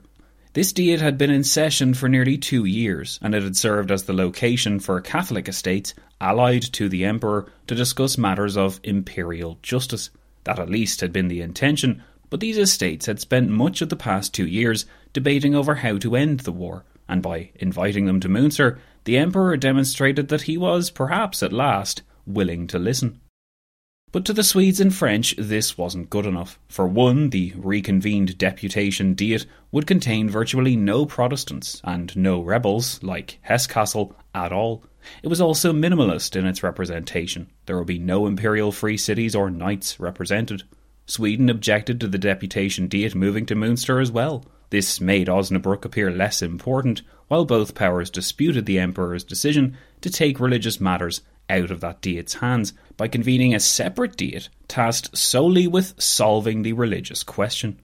This 0.57 0.73
diet 0.73 1.01
had 1.01 1.19
been 1.19 1.29
in 1.29 1.43
session 1.43 1.93
for 1.93 2.09
nearly 2.09 2.35
two 2.35 2.65
years, 2.65 3.19
and 3.21 3.35
it 3.35 3.43
had 3.43 3.55
served 3.55 3.91
as 3.91 4.05
the 4.05 4.13
location 4.13 4.79
for 4.79 4.99
Catholic 4.99 5.47
estates 5.47 5.93
allied 6.19 6.63
to 6.73 6.89
the 6.89 7.05
emperor 7.05 7.47
to 7.67 7.75
discuss 7.75 8.17
matters 8.17 8.57
of 8.57 8.79
imperial 8.83 9.59
justice. 9.61 10.09
That 10.45 10.57
at 10.57 10.67
least 10.67 11.01
had 11.01 11.13
been 11.13 11.27
the 11.27 11.41
intention, 11.41 12.01
but 12.31 12.39
these 12.39 12.57
estates 12.57 13.05
had 13.05 13.19
spent 13.19 13.51
much 13.51 13.83
of 13.83 13.89
the 13.89 13.95
past 13.95 14.33
two 14.33 14.47
years 14.47 14.87
debating 15.13 15.53
over 15.53 15.75
how 15.75 15.99
to 15.99 16.15
end 16.15 16.39
the 16.39 16.51
war, 16.51 16.85
and 17.07 17.21
by 17.21 17.51
inviting 17.57 18.07
them 18.07 18.19
to 18.21 18.27
Münster, 18.27 18.79
the 19.03 19.15
emperor 19.15 19.57
demonstrated 19.57 20.29
that 20.29 20.41
he 20.49 20.57
was, 20.57 20.89
perhaps 20.89 21.43
at 21.43 21.53
last, 21.53 22.01
willing 22.25 22.65
to 22.65 22.79
listen. 22.79 23.21
But 24.13 24.23
to 24.25 24.33
the 24.33 24.43
Swedes 24.43 24.79
and 24.79 24.95
French, 24.95 25.35
this 25.37 25.77
wasn't 25.77 26.09
good 26.09 26.25
enough. 26.25 26.57
For 26.69 26.87
one, 26.87 27.29
the 27.29 27.53
reconvened 27.57 28.37
deputation 28.37 29.15
Diet 29.15 29.45
would 29.71 29.85
contain 29.85 30.29
virtually 30.29 30.77
no 30.77 31.05
Protestants 31.05 31.81
and 31.83 32.15
no 32.15 32.39
rebels, 32.41 33.03
like 33.03 33.37
Hesse-Kassel, 33.41 34.13
at 34.33 34.53
all. 34.53 34.85
It 35.23 35.27
was 35.27 35.41
also 35.41 35.73
minimalist 35.73 36.37
in 36.37 36.45
its 36.45 36.63
representation. 36.63 37.49
There 37.65 37.77
would 37.77 37.87
be 37.87 37.99
no 37.99 38.27
imperial 38.27 38.71
free 38.71 38.95
cities 38.95 39.35
or 39.35 39.49
knights 39.49 39.99
represented. 39.99 40.63
Sweden 41.05 41.49
objected 41.49 41.99
to 41.99 42.07
the 42.07 42.17
deputation 42.17 42.87
Diet 42.87 43.13
moving 43.13 43.45
to 43.47 43.55
Münster 43.55 44.01
as 44.01 44.11
well. 44.11 44.45
This 44.69 45.01
made 45.01 45.27
Osnabrück 45.27 45.83
appear 45.83 46.11
less 46.11 46.41
important, 46.41 47.01
while 47.27 47.43
both 47.43 47.75
powers 47.75 48.09
disputed 48.09 48.65
the 48.65 48.79
emperor's 48.79 49.25
decision 49.25 49.77
to 49.99 50.09
take 50.09 50.39
religious 50.39 50.79
matters 50.79 51.21
out 51.49 51.71
of 51.71 51.81
that 51.81 52.01
Diet's 52.01 52.35
hands 52.35 52.73
by 52.95 53.07
convening 53.07 53.53
a 53.53 53.59
separate 53.59 54.17
Diet 54.17 54.49
tasked 54.67 55.17
solely 55.17 55.67
with 55.67 55.93
solving 56.01 56.63
the 56.63 56.73
religious 56.73 57.23
question. 57.23 57.79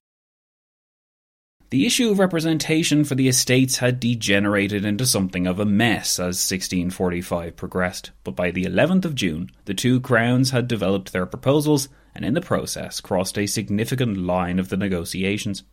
The 1.70 1.88
issue 1.88 2.12
of 2.12 2.20
representation 2.20 3.04
for 3.04 3.16
the 3.16 3.28
estates 3.28 3.78
had 3.78 4.00
degenerated 4.00 4.86
into 4.86 5.08
something 5.08 5.48
of 5.48 5.60
a 5.60 5.66
mess 5.66 6.20
as 6.20 6.38
1645 6.38 7.56
progressed, 7.56 8.12
but 8.24 8.36
by 8.36 8.52
the 8.52 8.66
11th 8.66 9.06
of 9.06 9.16
June, 9.16 9.50
the 9.66 9.74
two 9.74 10.00
crowns 10.00 10.52
had 10.52 10.68
developed 10.68 11.12
their 11.12 11.26
proposals 11.26 11.90
and 12.14 12.24
in 12.24 12.36
the 12.36 12.42
process 12.42 13.02
crossed 13.02 13.40
a 13.40 13.48
significant 13.48 14.18
line 14.18 14.60
of 14.60 14.70
the 14.70 14.78
negotiations. 14.78 15.64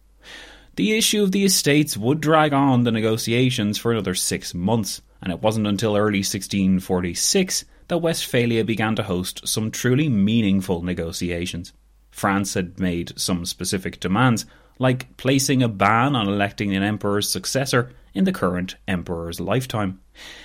The 0.76 0.96
issue 0.96 1.22
of 1.22 1.32
the 1.32 1.44
estates 1.44 1.98
would 1.98 2.22
drag 2.22 2.54
on 2.54 2.84
the 2.84 2.92
negotiations 2.92 3.76
for 3.76 3.92
another 3.92 4.14
six 4.14 4.54
months, 4.54 5.02
and 5.20 5.30
it 5.30 5.42
wasn't 5.42 5.66
until 5.66 5.98
early 5.98 6.20
1646 6.20 7.66
that 7.90 7.98
Westphalia 7.98 8.64
began 8.64 8.94
to 8.94 9.02
host 9.02 9.48
some 9.48 9.68
truly 9.68 10.08
meaningful 10.08 10.80
negotiations. 10.80 11.72
France 12.12 12.54
had 12.54 12.78
made 12.78 13.12
some 13.18 13.44
specific 13.44 13.98
demands, 13.98 14.46
like 14.78 15.16
placing 15.16 15.60
a 15.60 15.68
ban 15.68 16.14
on 16.14 16.28
electing 16.28 16.72
an 16.76 16.84
emperor's 16.84 17.28
successor 17.28 17.90
in 18.14 18.22
the 18.22 18.32
current 18.32 18.76
emperor's 18.86 19.40
lifetime. 19.40 20.00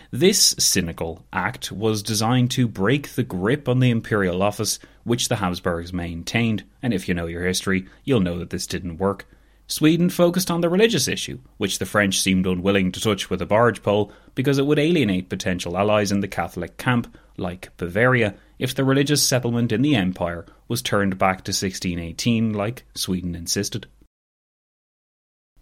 This 0.09 0.55
cynical 0.57 1.23
act 1.31 1.71
was 1.71 2.01
designed 2.01 2.49
to 2.51 2.67
break 2.67 3.09
the 3.09 3.21
grip 3.21 3.69
on 3.69 3.77
the 3.77 3.91
imperial 3.91 4.41
office 4.41 4.79
which 5.03 5.29
the 5.29 5.35
Habsburgs 5.35 5.93
maintained, 5.93 6.63
and 6.81 6.95
if 6.95 7.07
you 7.07 7.13
know 7.13 7.27
your 7.27 7.45
history, 7.45 7.85
you'll 8.03 8.21
know 8.21 8.39
that 8.39 8.49
this 8.49 8.65
didn't 8.65 8.97
work. 8.97 9.27
Sweden 9.67 10.09
focused 10.09 10.49
on 10.49 10.61
the 10.61 10.69
religious 10.69 11.07
issue, 11.07 11.37
which 11.57 11.77
the 11.77 11.85
French 11.85 12.19
seemed 12.19 12.47
unwilling 12.47 12.91
to 12.91 12.99
touch 12.99 13.29
with 13.29 13.39
a 13.39 13.45
barge 13.45 13.83
pole 13.83 14.11
because 14.33 14.57
it 14.57 14.65
would 14.65 14.79
alienate 14.79 15.29
potential 15.29 15.77
allies 15.77 16.11
in 16.11 16.21
the 16.21 16.27
Catholic 16.27 16.77
camp, 16.77 17.15
like 17.37 17.75
Bavaria, 17.77 18.35
if 18.59 18.73
the 18.73 18.83
religious 18.83 19.23
settlement 19.23 19.71
in 19.71 19.81
the 19.81 19.95
empire 19.95 20.45
was 20.67 20.81
turned 20.81 21.17
back 21.17 21.43
to 21.43 21.51
1618 21.51 22.53
like 22.53 22.85
Sweden 22.93 23.35
insisted. 23.35 23.87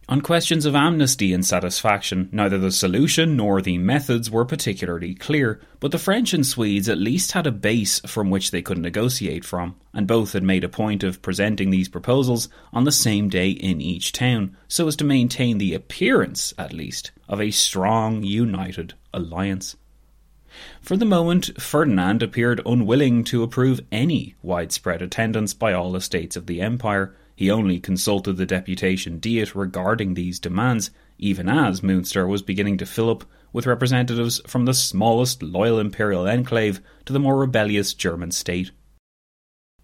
On 0.09 0.19
questions 0.19 0.65
of 0.65 0.75
amnesty 0.75 1.31
and 1.31 1.45
satisfaction, 1.45 2.27
neither 2.33 2.57
the 2.57 2.73
solution 2.73 3.37
nor 3.37 3.61
the 3.61 3.77
methods 3.77 4.29
were 4.29 4.43
particularly 4.43 5.15
clear, 5.15 5.61
but 5.79 5.93
the 5.93 5.97
French 5.97 6.33
and 6.33 6.45
Swedes 6.45 6.89
at 6.89 6.97
least 6.97 7.31
had 7.31 7.47
a 7.47 7.53
base 7.53 8.01
from 8.01 8.29
which 8.29 8.51
they 8.51 8.61
could 8.61 8.77
negotiate 8.77 9.45
from, 9.45 9.75
and 9.93 10.05
both 10.05 10.33
had 10.33 10.43
made 10.43 10.65
a 10.65 10.69
point 10.69 11.03
of 11.03 11.21
presenting 11.21 11.69
these 11.69 11.87
proposals 11.87 12.49
on 12.73 12.83
the 12.83 12.91
same 12.91 13.29
day 13.29 13.51
in 13.51 13.79
each 13.79 14.11
town, 14.11 14.57
so 14.67 14.89
as 14.89 14.97
to 14.97 15.05
maintain 15.05 15.57
the 15.57 15.73
appearance, 15.73 16.53
at 16.57 16.73
least, 16.73 17.11
of 17.29 17.39
a 17.39 17.51
strong, 17.51 18.23
united 18.23 18.95
alliance. 19.13 19.77
For 20.81 20.95
the 20.95 21.05
moment, 21.05 21.60
Ferdinand 21.60 22.22
appeared 22.22 22.62
unwilling 22.65 23.24
to 23.24 23.41
approve 23.41 23.81
any 23.91 24.36
widespread 24.41 25.01
attendance 25.01 25.53
by 25.53 25.74
all 25.74 25.95
estates 25.95 26.36
of 26.36 26.45
the 26.45 26.62
empire, 26.62 27.15
he 27.36 27.50
only 27.50 27.79
consulted 27.79 28.38
the 28.38 28.45
deputation 28.45 29.19
Diet 29.19 29.55
regarding 29.55 30.13
these 30.13 30.39
demands, 30.39 30.91
even 31.17 31.50
as 31.50 31.81
Munster 31.81 32.27
was 32.27 32.43
beginning 32.43 32.77
to 32.77 32.86
fill 32.86 33.10
up 33.10 33.25
with 33.51 33.65
representatives 33.65 34.41
from 34.45 34.65
the 34.65 34.74
smallest 34.74 35.41
loyal 35.41 35.79
imperial 35.79 36.27
enclave 36.27 36.81
to 37.05 37.13
the 37.13 37.19
more 37.19 37.38
rebellious 37.38 37.93
German 37.93 38.31
state. 38.31 38.72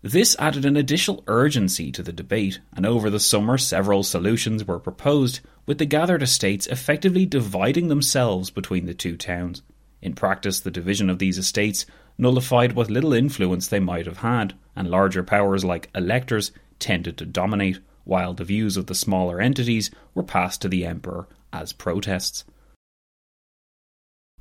This 0.02 0.36
added 0.40 0.66
an 0.66 0.78
additional 0.78 1.24
urgency 1.28 1.92
to 1.92 2.02
the 2.04 2.14
debate, 2.14 2.60
and 2.74 2.86
over 2.86 3.10
the 3.10 3.20
summer 3.20 3.58
several 3.58 4.04
solutions 4.04 4.66
were 4.66 4.80
proposed, 4.80 5.42
with 5.66 5.78
the 5.78 5.86
gathered 5.86 6.24
estates 6.24 6.68
effectively 6.68 7.26
dividing 7.26 7.88
themselves 7.88 8.50
between 8.50 8.86
the 8.86 8.94
two 8.94 9.18
towns. 9.18 9.62
In 10.02 10.14
practice, 10.14 10.60
the 10.60 10.72
division 10.72 11.10
of 11.10 11.20
these 11.20 11.38
estates 11.38 11.86
nullified 12.18 12.74
what 12.74 12.90
little 12.90 13.14
influence 13.14 13.68
they 13.68 13.80
might 13.80 14.06
have 14.06 14.20
had, 14.20 14.54
and 14.76 14.90
larger 14.90 15.24
powers 15.24 15.64
like 15.66 15.90
electors 15.94 16.52
tended 16.80 17.18
to 17.18 17.26
dominate, 17.26 17.80
while 18.04 18.34
the 18.34 18.44
views 18.44 18.78
of 18.78 18.88
the 18.88 18.96
smaller 18.96 19.40
entities 19.40 19.92
were 20.14 20.24
passed 20.24 20.62
to 20.62 20.70
the 20.70 20.86
emperor 20.86 21.28
as 21.52 21.74
protests. 21.74 22.44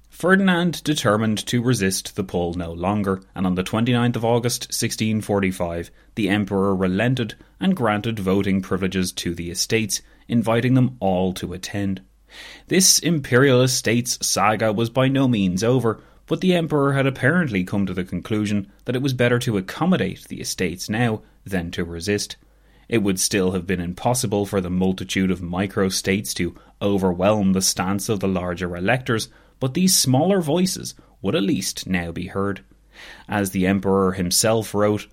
Ferdinand 0.09 0.83
determined 0.83 1.39
to 1.47 1.63
resist 1.63 2.17
the 2.17 2.25
pull 2.25 2.55
no 2.55 2.73
longer, 2.73 3.23
and 3.37 3.47
on 3.47 3.55
the 3.55 3.63
29th 3.63 4.17
of 4.17 4.25
August 4.25 4.63
1645 4.65 5.93
the 6.17 6.29
emperor 6.29 6.75
relented 6.75 7.37
and 7.61 7.77
granted 7.77 8.19
voting 8.19 8.61
privileges 8.61 9.13
to 9.13 9.35
the 9.35 9.51
estates, 9.51 10.03
inviting 10.27 10.75
them 10.75 10.97
all 10.99 11.33
to 11.35 11.53
attend. 11.53 12.01
This 12.69 12.99
imperial 12.99 13.63
estates 13.63 14.19
saga 14.27 14.73
was 14.73 14.91
by 14.91 15.09
no 15.09 15.27
means 15.27 15.65
over, 15.65 16.01
but 16.27 16.41
the 16.41 16.55
emperor 16.55 16.93
had 16.93 17.07
apparently 17.07 17.65
come 17.65 17.87
to 17.87 17.95
the 17.95 18.05
conclusion 18.05 18.71
that 18.85 18.95
it 18.95 19.03
was 19.03 19.15
better 19.15 19.39
to 19.41 19.57
accommodate 19.57 20.25
the 20.29 20.41
estates 20.41 20.89
now 20.89 21.23
than 21.45 21.71
to 21.71 21.85
resist. 21.85 22.37
It 22.89 22.99
would 22.99 23.19
still 23.19 23.53
have 23.53 23.67
been 23.67 23.81
impossible 23.81 24.47
for 24.47 24.61
the 24.61 24.71
multitude 24.71 25.31
of 25.31 25.43
micro-states 25.43 26.35
to 26.35 26.55
overwhelm 26.81 27.53
the 27.53 27.63
stance 27.63 28.09
of 28.09 28.21
the 28.21 28.29
larger 28.29 28.77
electors, 28.77 29.29
but 29.61 29.75
these 29.75 29.97
smaller 29.97 30.41
voices 30.41 30.95
would 31.21 31.35
at 31.35 31.43
least 31.43 31.87
now 31.87 32.13
be 32.13 32.27
heard. 32.27 32.63
As 33.29 33.51
the 33.51 33.67
Emperor 33.67 34.13
himself 34.13 34.75
wrote, 34.75 35.07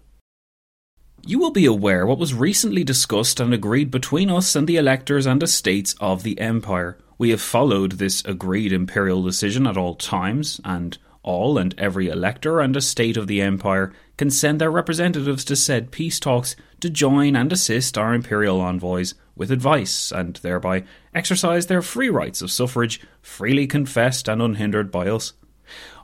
you 1.26 1.40
will 1.40 1.52
be 1.52 1.66
aware 1.66 2.06
what 2.06 2.20
was 2.20 2.34
recently 2.34 2.84
discussed 2.84 3.40
and 3.40 3.54
agreed 3.54 3.90
between 3.90 4.30
us 4.30 4.56
and 4.56 4.68
the 4.68 4.78
electors 4.78 5.26
and 5.26 5.42
estates 5.42 5.96
of 6.00 6.24
the 6.24 6.40
Empire. 6.40 6.98
We 7.18 7.30
have 7.30 7.42
followed 7.42 7.94
this 7.94 8.24
agreed 8.26 8.74
imperial 8.74 9.24
decision 9.24 9.66
at 9.68 9.78
all 9.78 9.96
times, 9.96 10.60
and 10.66 10.98
all 11.24 11.58
and 11.58 11.74
every 11.78 12.10
elector 12.10 12.60
and 12.60 12.76
estate 12.76 13.16
of 13.16 13.28
the 13.28 13.42
Empire 13.42 13.94
can 14.18 14.30
send 14.30 14.60
their 14.60 14.72
representatives 14.72 15.46
to 15.46 15.56
said 15.56 15.92
peace 15.92 16.20
talks 16.20 16.56
to 16.82 16.90
join 16.90 17.36
and 17.36 17.52
assist 17.52 17.98
our 17.98 18.14
imperial 18.14 18.60
envoys 18.60 19.16
with 19.36 19.50
advice, 19.50 20.12
and 20.12 20.36
thereby 20.38 20.84
exercise 21.14 21.68
their 21.68 21.82
free 21.82 22.10
rights 22.10 22.42
of 22.42 22.52
suffrage, 22.52 23.02
freely 23.22 23.66
confessed 23.66 24.28
and 24.28 24.42
unhindered 24.42 24.92
by 24.92 25.08
us. 25.08 25.34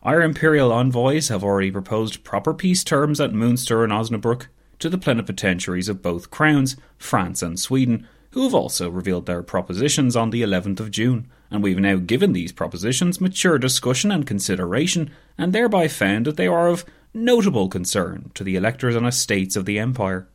Our 0.04 0.22
imperial 0.22 0.72
envoys 0.72 1.28
have 1.28 1.44
already 1.44 1.72
proposed 1.72 2.24
proper 2.24 2.54
peace 2.54 2.84
terms 2.84 3.22
at 3.22 3.34
Munster 3.34 3.84
and 3.84 3.94
Osnabrück 3.94 4.48
to 4.80 4.90
the 4.90 4.98
plenipotentiaries 4.98 5.90
of 5.90 6.02
both 6.02 6.32
crowns, 6.32 6.76
France 6.98 7.44
and 7.44 7.60
Sweden, 7.60 8.08
who 8.32 8.44
have 8.44 8.54
also 8.54 8.90
revealed 8.90 9.26
their 9.26 9.44
propositions 9.44 10.16
on 10.16 10.30
the 10.30 10.42
11th 10.42 10.80
of 10.80 10.92
June, 10.92 11.28
and 11.50 11.62
we've 11.62 11.80
now 11.80 11.98
given 11.98 12.34
these 12.34 12.52
propositions 12.52 13.22
mature 13.22 13.58
discussion 13.58 14.12
and 14.12 14.26
consideration, 14.26 15.12
and 15.38 15.54
thereby 15.54 15.88
found 15.88 16.26
that 16.26 16.38
they 16.38 16.48
are 16.48 16.68
of 16.68 16.86
notable 17.14 17.68
concern 17.68 18.32
to 18.34 18.44
the 18.44 18.56
electors 18.56 18.96
and 18.96 19.06
estates 19.06 19.56
of 19.56 19.66
the 19.66 19.78
Empire. 19.80 20.28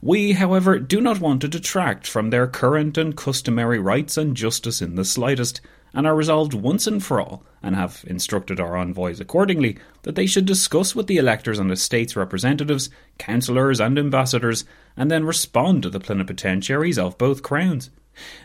We, 0.00 0.32
however, 0.32 0.78
do 0.78 1.00
not 1.00 1.20
want 1.20 1.40
to 1.42 1.48
detract 1.48 2.06
from 2.06 2.30
their 2.30 2.46
current 2.46 2.98
and 2.98 3.16
customary 3.16 3.78
rights 3.78 4.16
and 4.16 4.36
justice 4.36 4.82
in 4.82 4.94
the 4.94 5.04
slightest, 5.04 5.60
and 5.94 6.06
are 6.06 6.14
resolved 6.14 6.54
once 6.54 6.86
and 6.86 7.02
for 7.02 7.20
all, 7.20 7.44
and 7.62 7.76
have 7.76 8.04
instructed 8.06 8.58
our 8.58 8.76
envoys 8.76 9.20
accordingly, 9.20 9.76
that 10.02 10.14
they 10.14 10.26
should 10.26 10.46
discuss 10.46 10.94
with 10.94 11.06
the 11.06 11.18
electors 11.18 11.58
and 11.58 11.70
estates 11.70 12.16
representatives, 12.16 12.90
councillors, 13.18 13.80
and 13.80 13.98
ambassadors, 13.98 14.64
and 14.96 15.10
then 15.10 15.24
respond 15.24 15.82
to 15.82 15.90
the 15.90 16.00
plenipotentiaries 16.00 16.98
of 16.98 17.18
both 17.18 17.42
crowns. 17.42 17.90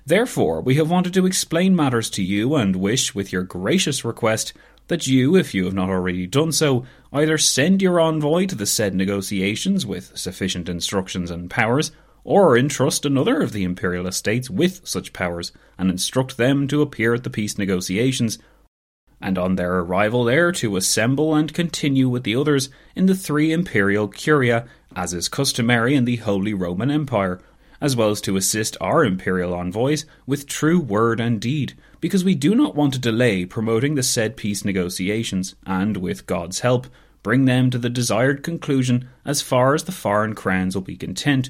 Therefore, 0.06 0.62
we 0.62 0.76
have 0.76 0.90
wanted 0.90 1.14
to 1.14 1.26
explain 1.26 1.76
matters 1.76 2.10
to 2.12 2.24
you 2.24 2.56
and 2.56 2.76
wish, 2.76 3.14
with 3.14 3.34
your 3.34 3.44
gracious 3.44 4.06
request, 4.06 4.54
that 4.88 5.08
you, 5.08 5.36
if 5.36 5.54
you 5.54 5.66
have 5.66 5.74
not 5.74 5.90
already 5.90 6.26
done 6.26 6.52
so, 6.52 6.86
either 7.12 7.38
send 7.38 7.82
your 7.82 8.00
envoy 8.00 8.46
to 8.46 8.56
the 8.56 8.66
said 8.66 8.96
negotiations 8.96 9.86
with 9.86 10.18
sufficient 10.18 10.70
instructions 10.70 11.30
and 11.30 11.50
powers, 11.50 11.92
or 12.28 12.58
entrust 12.58 13.06
another 13.06 13.40
of 13.40 13.54
the 13.54 13.64
imperial 13.64 14.06
estates 14.06 14.50
with 14.50 14.86
such 14.86 15.14
powers, 15.14 15.54
and 15.78 15.90
instruct 15.90 16.36
them 16.36 16.68
to 16.68 16.82
appear 16.82 17.14
at 17.14 17.24
the 17.24 17.30
peace 17.30 17.58
negotiations, 17.58 18.38
and 19.22 19.38
on 19.38 19.56
their 19.56 19.80
arrival 19.80 20.26
there 20.26 20.52
to 20.52 20.76
assemble 20.76 21.34
and 21.34 21.54
continue 21.54 22.10
with 22.10 22.26
the 22.26 22.36
others 22.36 22.70
in 22.98 23.06
the 23.06 23.16
three 23.16 23.54
imperial 23.54 24.10
curia, 24.10 24.68
as 24.94 25.14
is 25.14 25.30
customary 25.30 25.96
in 25.96 26.04
the 26.04 26.18
Holy 26.18 26.54
Roman 26.54 26.92
Empire, 26.92 27.40
as 27.80 27.96
well 27.96 28.10
as 28.10 28.20
to 28.20 28.36
assist 28.36 28.76
our 28.82 29.06
imperial 29.06 29.54
envoys 29.54 30.06
with 30.26 30.48
true 30.48 30.82
word 30.82 31.22
and 31.22 31.40
deed, 31.40 31.76
because 32.02 32.26
we 32.26 32.36
do 32.36 32.54
not 32.54 32.76
want 32.76 32.92
to 32.94 33.00
delay 33.00 33.46
promoting 33.46 33.96
the 33.96 34.04
said 34.04 34.36
peace 34.36 34.66
negotiations, 34.66 35.56
and, 35.66 35.96
with 35.96 36.26
God's 36.26 36.60
help, 36.60 36.88
bring 37.24 37.46
them 37.46 37.70
to 37.70 37.78
the 37.78 37.90
desired 37.90 38.44
conclusion 38.44 39.08
as 39.24 39.42
far 39.42 39.74
as 39.74 39.86
the 39.86 39.94
foreign 39.94 40.36
crowns 40.36 40.76
will 40.76 40.82
be 40.82 40.98
content 40.98 41.50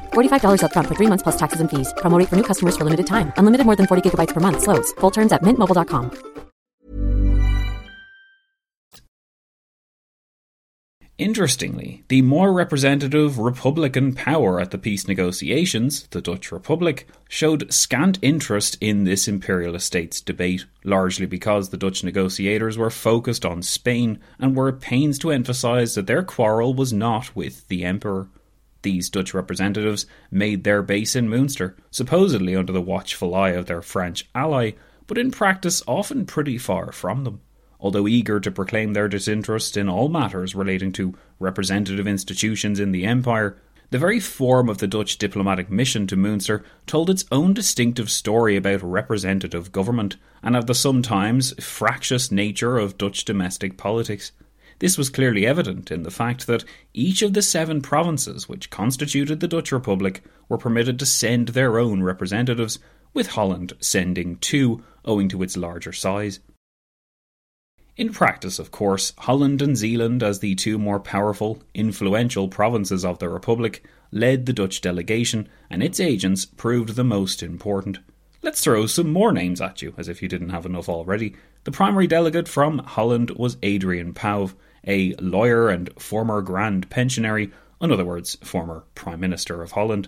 slash 0.11 0.29
$45 0.29 0.63
up 0.63 0.71
front 0.71 0.87
for 0.87 0.95
3 0.95 1.07
months 1.07 1.23
plus 1.23 1.35
taxes 1.35 1.59
and 1.59 1.69
fees. 1.69 1.93
Promo 1.97 2.17
rate 2.17 2.29
for 2.29 2.37
new 2.37 2.43
customers 2.43 2.77
for 2.77 2.85
limited 2.85 3.05
time. 3.05 3.33
Unlimited 3.35 3.65
more 3.65 3.75
than 3.75 3.87
40 3.87 4.09
gigabytes 4.09 4.33
per 4.33 4.39
month 4.39 4.63
slows. 4.63 4.93
Full 4.99 5.11
terms 5.11 5.33
at 5.33 5.43
mintmobile.com. 5.43 6.31
Interestingly, 11.21 12.03
the 12.07 12.23
more 12.23 12.51
representative 12.51 13.37
Republican 13.37 14.15
power 14.15 14.59
at 14.59 14.71
the 14.71 14.79
peace 14.79 15.07
negotiations, 15.07 16.07
the 16.07 16.19
Dutch 16.19 16.51
Republic, 16.51 17.07
showed 17.29 17.71
scant 17.71 18.17
interest 18.23 18.75
in 18.81 19.03
this 19.03 19.27
imperial 19.27 19.75
estates 19.75 20.19
debate, 20.19 20.65
largely 20.83 21.27
because 21.27 21.69
the 21.69 21.77
Dutch 21.77 22.03
negotiators 22.03 22.75
were 22.75 22.89
focused 22.89 23.45
on 23.45 23.61
Spain 23.61 24.19
and 24.39 24.55
were 24.55 24.69
at 24.69 24.81
pains 24.81 25.19
to 25.19 25.29
emphasize 25.29 25.93
that 25.93 26.07
their 26.07 26.23
quarrel 26.23 26.73
was 26.73 26.91
not 26.91 27.35
with 27.35 27.67
the 27.67 27.85
emperor. 27.85 28.27
These 28.81 29.09
Dutch 29.09 29.33
representatives 29.33 30.05
made 30.29 30.63
their 30.63 30.81
base 30.81 31.15
in 31.15 31.29
Munster, 31.29 31.75
supposedly 31.91 32.55
under 32.55 32.73
the 32.73 32.81
watchful 32.81 33.35
eye 33.35 33.51
of 33.51 33.67
their 33.67 33.81
French 33.81 34.27
ally, 34.33 34.71
but 35.07 35.17
in 35.17 35.31
practice 35.31 35.83
often 35.87 36.25
pretty 36.25 36.57
far 36.57 36.91
from 36.91 37.23
them 37.23 37.41
although 37.81 38.07
eager 38.07 38.39
to 38.39 38.51
proclaim 38.51 38.93
their 38.93 39.07
disinterest 39.07 39.75
in 39.75 39.89
all 39.89 40.07
matters 40.07 40.55
relating 40.55 40.91
to 40.91 41.15
representative 41.39 42.07
institutions 42.07 42.79
in 42.79 42.91
the 42.91 43.05
Empire, 43.05 43.57
the 43.89 43.97
very 43.97 44.19
form 44.19 44.69
of 44.69 44.77
the 44.77 44.87
Dutch 44.87 45.17
diplomatic 45.17 45.69
mission 45.69 46.07
to 46.07 46.15
Munster 46.15 46.63
told 46.85 47.09
its 47.09 47.25
own 47.31 47.53
distinctive 47.53 48.09
story 48.09 48.55
about 48.55 48.83
representative 48.83 49.71
government 49.71 50.15
and 50.41 50.55
of 50.55 50.67
the 50.67 50.75
sometimes 50.75 51.53
fractious 51.61 52.31
nature 52.31 52.77
of 52.77 52.97
Dutch 52.97 53.25
domestic 53.25 53.77
politics. 53.77 54.31
This 54.81 54.97
was 54.97 55.11
clearly 55.11 55.45
evident 55.45 55.91
in 55.91 56.01
the 56.01 56.09
fact 56.09 56.47
that 56.47 56.65
each 56.91 57.21
of 57.21 57.33
the 57.33 57.43
seven 57.43 57.81
provinces 57.81 58.49
which 58.49 58.71
constituted 58.71 59.39
the 59.39 59.47
Dutch 59.47 59.71
Republic 59.71 60.23
were 60.49 60.57
permitted 60.57 60.97
to 60.97 61.05
send 61.05 61.49
their 61.49 61.77
own 61.77 62.01
representatives, 62.01 62.79
with 63.13 63.27
Holland 63.27 63.73
sending 63.79 64.37
two 64.37 64.83
owing 65.05 65.29
to 65.29 65.43
its 65.43 65.55
larger 65.55 65.93
size. 65.93 66.39
In 67.95 68.11
practice, 68.11 68.57
of 68.57 68.71
course, 68.71 69.13
Holland 69.19 69.61
and 69.61 69.77
Zeeland, 69.77 70.23
as 70.23 70.39
the 70.39 70.55
two 70.55 70.79
more 70.79 70.99
powerful, 70.99 71.61
influential 71.75 72.47
provinces 72.47 73.05
of 73.05 73.19
the 73.19 73.29
Republic, 73.29 73.83
led 74.11 74.47
the 74.47 74.53
Dutch 74.53 74.81
delegation, 74.81 75.47
and 75.69 75.83
its 75.83 75.99
agents 75.99 76.43
proved 76.43 76.95
the 76.95 77.03
most 77.03 77.43
important. 77.43 77.99
Let's 78.41 78.63
throw 78.63 78.87
some 78.87 79.13
more 79.13 79.31
names 79.31 79.61
at 79.61 79.83
you, 79.83 79.93
as 79.99 80.07
if 80.07 80.23
you 80.23 80.27
didn't 80.27 80.49
have 80.49 80.65
enough 80.65 80.89
already. 80.89 81.35
The 81.65 81.71
primary 81.71 82.07
delegate 82.07 82.47
from 82.47 82.79
Holland 82.79 83.29
was 83.29 83.57
Adrian 83.61 84.15
Pauw, 84.15 84.55
a 84.87 85.13
lawyer 85.15 85.69
and 85.69 85.91
former 85.99 86.41
Grand 86.41 86.89
Pensionary, 86.89 87.51
in 87.81 87.91
other 87.91 88.05
words, 88.05 88.37
former 88.43 88.83
Prime 88.95 89.19
Minister 89.19 89.61
of 89.61 89.71
Holland. 89.71 90.07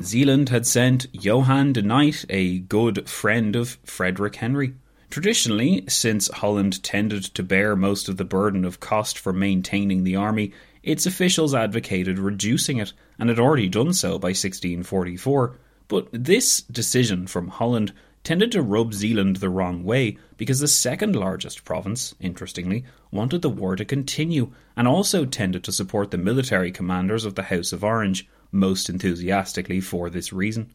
Zeeland 0.00 0.48
had 0.48 0.66
sent 0.66 1.06
Johan 1.12 1.72
de 1.72 1.82
Knuyt, 1.82 2.24
a 2.30 2.60
good 2.60 3.08
friend 3.08 3.54
of 3.54 3.78
Frederick 3.84 4.36
Henry. 4.36 4.74
Traditionally, 5.10 5.84
since 5.88 6.28
Holland 6.28 6.82
tended 6.82 7.24
to 7.24 7.42
bear 7.42 7.76
most 7.76 8.08
of 8.08 8.16
the 8.16 8.24
burden 8.24 8.64
of 8.64 8.80
cost 8.80 9.18
for 9.18 9.32
maintaining 9.32 10.04
the 10.04 10.16
army, 10.16 10.52
its 10.82 11.04
officials 11.04 11.54
advocated 11.54 12.18
reducing 12.18 12.78
it, 12.78 12.92
and 13.18 13.28
had 13.28 13.38
already 13.38 13.68
done 13.68 13.92
so 13.92 14.18
by 14.18 14.28
1644. 14.28 15.58
But 15.88 16.08
this 16.12 16.62
decision 16.62 17.26
from 17.26 17.48
Holland 17.48 17.92
tended 18.24 18.52
to 18.52 18.62
rub 18.62 18.94
Zeeland 18.94 19.36
the 19.36 19.50
wrong 19.50 19.82
way 19.82 20.16
because 20.36 20.60
the 20.60 20.68
second 20.68 21.16
largest 21.16 21.64
province, 21.64 22.14
interestingly, 22.20 22.84
wanted 23.10 23.42
the 23.42 23.50
war 23.50 23.74
to 23.74 23.84
continue 23.84 24.52
and 24.76 24.86
also 24.86 25.24
tended 25.24 25.64
to 25.64 25.72
support 25.72 26.10
the 26.10 26.18
military 26.18 26.70
commanders 26.70 27.24
of 27.24 27.34
the 27.34 27.42
House 27.44 27.72
of 27.72 27.82
Orange 27.82 28.28
most 28.52 28.88
enthusiastically 28.88 29.80
for 29.80 30.08
this 30.08 30.32
reason. 30.32 30.72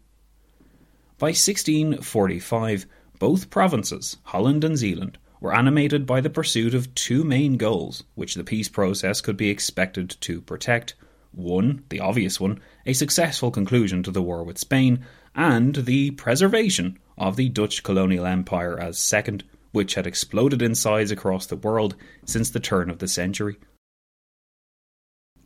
By 1.18 1.28
1645, 1.28 2.86
both 3.20 3.50
provinces, 3.50 4.18
Holland 4.24 4.64
and 4.64 4.78
Zeeland, 4.78 5.18
were 5.40 5.56
animated 5.56 6.06
by 6.06 6.22
the 6.22 6.30
pursuit 6.30 6.74
of 6.74 6.94
two 6.96 7.24
main 7.24 7.58
goals 7.58 8.04
which 8.16 8.36
the 8.36 8.44
peace 8.44 8.70
process 8.70 9.22
could 9.22 9.38
be 9.38 9.50
expected 9.50 10.10
to 10.22 10.42
protect. 10.42 10.96
One, 11.32 11.84
the 11.90 12.00
obvious 12.00 12.40
one, 12.40 12.60
a 12.86 12.94
successful 12.94 13.52
conclusion 13.52 14.04
to 14.04 14.12
the 14.12 14.22
war 14.22 14.44
with 14.44 14.58
Spain, 14.58 15.06
and 15.36 15.76
the 15.76 16.12
preservation 16.12 16.98
of 17.18 17.36
the 17.36 17.50
Dutch 17.50 17.84
colonial 17.84 18.26
empire 18.26 18.80
as 18.80 18.98
second, 18.98 19.44
which 19.72 19.96
had 19.96 20.08
exploded 20.08 20.62
in 20.62 20.76
size 20.76 21.12
across 21.12 21.46
the 21.46 21.56
world 21.56 21.96
since 22.26 22.50
the 22.50 22.60
turn 22.60 22.90
of 22.90 23.00
the 23.00 23.08
century. 23.08 23.58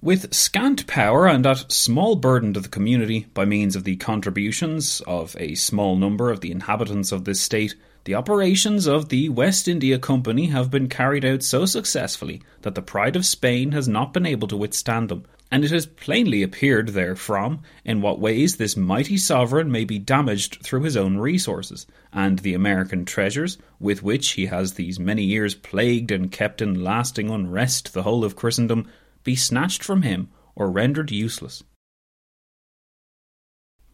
With 0.02 0.34
scant 0.34 0.88
power 0.88 1.28
and 1.28 1.46
at 1.46 1.72
small 1.72 2.16
burden 2.16 2.56
to 2.56 2.60
the 2.60 2.70
community 2.70 3.28
by 3.36 3.46
means 3.46 3.76
of 3.76 3.84
the 3.84 3.98
contributions 3.98 5.00
of 5.02 5.36
a 5.40 5.54
small 5.54 5.96
number 5.96 6.32
of 6.32 6.42
the 6.42 6.52
inhabitants 6.52 7.12
of 7.12 7.24
this 7.24 7.40
state, 7.40 7.76
the 8.06 8.16
operations 8.16 8.88
of 8.88 9.10
the 9.10 9.30
West 9.30 9.68
India 9.68 10.00
Company 10.00 10.48
have 10.48 10.72
been 10.72 10.90
carried 10.90 11.24
out 11.24 11.44
so 11.44 11.68
successfully 11.68 12.42
that 12.64 12.74
the 12.74 12.82
pride 12.82 13.16
of 13.16 13.28
Spain 13.28 13.74
has 13.74 13.88
not 13.88 14.12
been 14.12 14.26
able 14.26 14.48
to 14.48 14.58
withstand 14.58 15.10
them, 15.10 15.24
and 15.52 15.66
it 15.66 15.72
has 15.72 15.86
plainly 15.86 16.42
appeared 16.42 16.90
therefrom 16.90 17.62
in 17.84 18.02
what 18.02 18.20
ways 18.20 18.56
this 18.56 18.78
mighty 18.78 19.18
sovereign 19.18 19.70
may 19.70 19.84
be 19.84 20.00
damaged 20.00 20.60
through 20.64 20.82
his 20.82 20.96
own 20.96 21.18
resources, 21.18 21.86
and 22.14 22.40
the 22.40 22.54
American 22.54 23.04
treasures, 23.04 23.58
with 23.78 24.02
which 24.02 24.32
he 24.32 24.46
has 24.46 24.74
these 24.74 24.98
many 24.98 25.24
years 25.24 25.54
plagued 25.54 26.10
and 26.10 26.32
kept 26.32 26.62
in 26.62 26.82
lasting 26.82 27.30
unrest 27.30 27.94
the 27.94 28.04
whole 28.04 28.24
of 28.24 28.38
Christendom, 28.38 28.88
be 29.26 29.36
snatched 29.36 29.84
from 29.84 30.04
him 30.04 30.30
or 30.56 30.72
rendered 30.72 31.12
useless. 31.12 31.64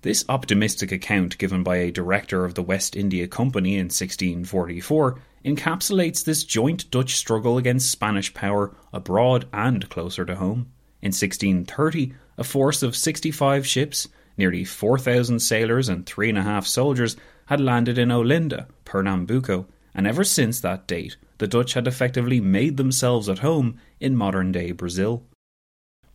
This 0.04 0.24
optimistic 0.30 0.92
account 0.92 1.40
given 1.40 1.64
by 1.64 1.78
a 1.78 1.92
director 1.92 2.46
of 2.46 2.54
the 2.54 2.62
West 2.62 2.96
India 2.96 3.28
Company 3.28 3.74
in 3.74 3.86
1644 3.86 5.20
encapsulates 5.44 6.24
this 6.24 6.44
joint 6.44 6.90
Dutch 6.92 7.16
struggle 7.16 7.58
against 7.58 7.90
Spanish 7.90 8.32
power 8.34 8.76
abroad 8.94 9.48
and 9.52 9.90
closer 9.90 10.24
to 10.24 10.36
home. 10.36 10.72
In 11.08 11.12
1630, 11.12 12.16
a 12.38 12.44
force 12.44 12.84
of 12.84 12.94
65 12.94 13.66
ships, 13.66 14.10
nearly 14.38 14.66
4,000 14.66 15.40
sailors, 15.40 15.88
and 15.88 16.06
three 16.06 16.28
and 16.28 16.38
a 16.38 16.44
half 16.44 16.68
soldiers 16.68 17.16
had 17.46 17.62
landed 17.62 17.98
in 17.98 18.12
Olinda, 18.12 18.68
Pernambuco, 18.84 19.68
and 19.96 20.06
ever 20.06 20.26
since 20.26 20.60
that 20.60 20.86
date, 20.86 21.16
the 21.38 21.48
Dutch 21.48 21.76
had 21.76 21.88
effectively 21.88 22.42
made 22.42 22.76
themselves 22.76 23.30
at 23.30 23.40
home 23.40 23.80
in 24.02 24.18
modern 24.18 24.52
day 24.52 24.74
Brazil. 24.74 25.24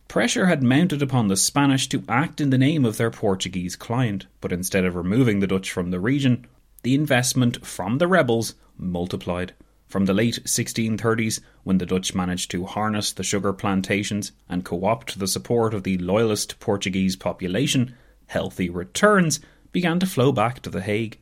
Pressure 0.07 0.45
had 0.45 0.61
mounted 0.61 1.01
upon 1.01 1.27
the 1.27 1.35
Spanish 1.35 1.89
to 1.89 2.03
act 2.07 2.39
in 2.39 2.51
the 2.51 2.59
name 2.59 2.85
of 2.85 2.97
their 2.97 3.09
Portuguese 3.09 3.75
client, 3.75 4.27
but 4.41 4.53
instead 4.53 4.85
of 4.85 4.95
removing 4.95 5.39
the 5.39 5.47
Dutch 5.47 5.71
from 5.71 5.89
the 5.89 5.99
region, 5.99 6.45
the 6.83 6.93
investment 6.93 7.65
from 7.65 7.97
the 7.97 8.07
rebels 8.07 8.53
multiplied. 8.77 9.55
From 9.93 10.05
the 10.05 10.13
late 10.15 10.39
1630s, 10.45 11.39
when 11.63 11.77
the 11.77 11.85
Dutch 11.85 12.15
managed 12.15 12.49
to 12.49 12.65
harness 12.65 13.11
the 13.11 13.21
sugar 13.21 13.53
plantations 13.53 14.31
and 14.49 14.65
co 14.65 14.85
opt 14.85 15.19
the 15.19 15.27
support 15.27 15.75
of 15.75 15.83
the 15.83 15.99
loyalist 15.99 16.59
Portuguese 16.59 17.15
population, 17.15 17.93
healthy 18.25 18.71
returns 18.71 19.39
began 19.71 19.99
to 19.99 20.07
flow 20.07 20.31
back 20.31 20.63
to 20.63 20.71
The 20.71 20.81
Hague. 20.81 21.19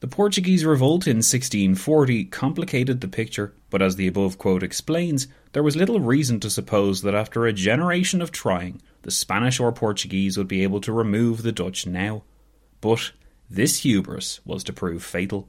The 0.00 0.06
Portuguese 0.06 0.66
revolt 0.66 1.06
in 1.06 1.22
1640 1.24 2.26
complicated 2.26 3.00
the 3.00 3.08
picture, 3.08 3.54
but 3.70 3.80
as 3.80 3.96
the 3.96 4.06
above 4.06 4.36
quote 4.36 4.62
explains, 4.62 5.28
there 5.54 5.62
was 5.62 5.76
little 5.76 6.00
reason 6.00 6.40
to 6.40 6.50
suppose 6.50 7.00
that 7.00 7.14
after 7.14 7.46
a 7.46 7.54
generation 7.54 8.20
of 8.20 8.32
trying, 8.32 8.82
the 9.00 9.10
Spanish 9.10 9.58
or 9.58 9.72
Portuguese 9.72 10.36
would 10.36 10.46
be 10.46 10.62
able 10.62 10.82
to 10.82 10.92
remove 10.92 11.42
the 11.42 11.52
Dutch 11.52 11.86
now. 11.86 12.24
But 12.82 13.12
this 13.48 13.78
hubris 13.78 14.40
was 14.44 14.62
to 14.64 14.74
prove 14.74 15.02
fatal. 15.02 15.48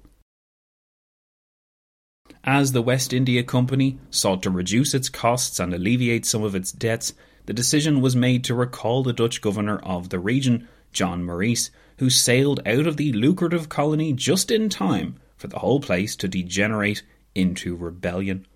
As 2.51 2.71
the 2.71 2.81
West 2.81 3.13
India 3.13 3.43
Company 3.43 3.99
sought 4.09 4.41
to 4.41 4.49
reduce 4.49 4.95
its 4.95 5.07
costs 5.07 5.59
and 5.59 5.71
alleviate 5.71 6.25
some 6.25 6.41
of 6.41 6.55
its 6.55 6.71
debts, 6.71 7.13
the 7.45 7.53
decision 7.53 8.01
was 8.01 8.15
made 8.15 8.43
to 8.45 8.55
recall 8.55 9.03
the 9.03 9.13
Dutch 9.13 9.39
governor 9.39 9.77
of 9.77 10.09
the 10.09 10.17
region, 10.17 10.67
John 10.91 11.23
Maurice, 11.23 11.69
who 11.99 12.09
sailed 12.09 12.59
out 12.65 12.87
of 12.87 12.97
the 12.97 13.13
lucrative 13.13 13.69
colony 13.69 14.13
just 14.13 14.49
in 14.49 14.67
time 14.67 15.17
for 15.37 15.45
the 15.45 15.59
whole 15.59 15.79
place 15.79 16.15
to 16.15 16.27
degenerate 16.27 17.03
into 17.35 17.75
rebellion. 17.75 18.47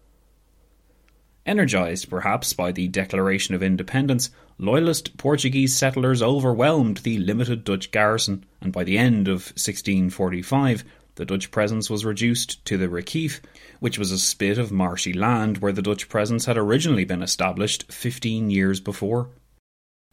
Energized, 1.45 2.09
perhaps, 2.09 2.51
by 2.51 2.71
the 2.71 2.87
Declaration 2.87 3.53
of 3.53 3.61
Independence, 3.61 4.31
loyalist 4.57 5.17
Portuguese 5.17 5.75
settlers 5.75 6.23
overwhelmed 6.23 6.97
the 6.97 7.19
limited 7.19 7.63
Dutch 7.63 7.91
garrison, 7.91 8.43
and 8.59 8.73
by 8.73 8.83
the 8.83 8.97
end 8.97 9.27
of 9.27 9.53
1645, 9.53 10.83
the 11.15 11.25
Dutch 11.25 11.51
presence 11.51 11.89
was 11.89 12.05
reduced 12.05 12.63
to 12.65 12.77
the 12.77 12.87
Recife, 12.87 13.39
which 13.79 13.99
was 13.99 14.11
a 14.11 14.17
spit 14.17 14.57
of 14.57 14.71
marshy 14.71 15.13
land 15.13 15.59
where 15.59 15.71
the 15.71 15.81
Dutch 15.81 16.09
presence 16.09 16.45
had 16.45 16.57
originally 16.57 17.05
been 17.05 17.21
established 17.21 17.91
15 17.91 18.49
years 18.49 18.79
before. 18.79 19.29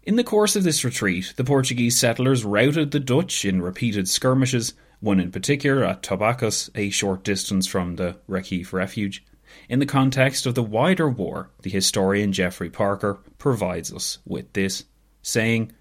In 0.03 0.17
the 0.17 0.25
course 0.25 0.57
of 0.57 0.65
this 0.65 0.85
retreat, 0.85 1.35
the 1.37 1.45
Portuguese 1.45 1.99
settlers 1.99 2.45
routed 2.45 2.91
the 2.91 3.01
Dutch 3.01 3.45
in 3.45 3.63
repeated 3.63 4.09
skirmishes, 4.09 4.75
one 5.01 5.21
in 5.21 5.31
particular 5.31 5.85
at 5.85 6.03
Tabocas, 6.03 6.71
a 6.75 6.91
short 6.91 7.23
distance 7.23 7.67
from 7.67 7.97
the 7.97 8.17
Recife 8.29 8.73
refuge. 8.73 9.25
In 9.69 9.79
the 9.79 9.87
context 9.87 10.47
of 10.47 10.55
the 10.55 10.63
wider 10.63 11.09
war, 11.09 11.51
the 11.63 11.71
historian 11.71 12.33
Geoffrey 12.33 12.71
Parker 12.71 13.21
provides 13.39 13.93
us 13.93 14.19
with 14.25 14.53
this, 14.53 14.85
saying, 15.23 15.73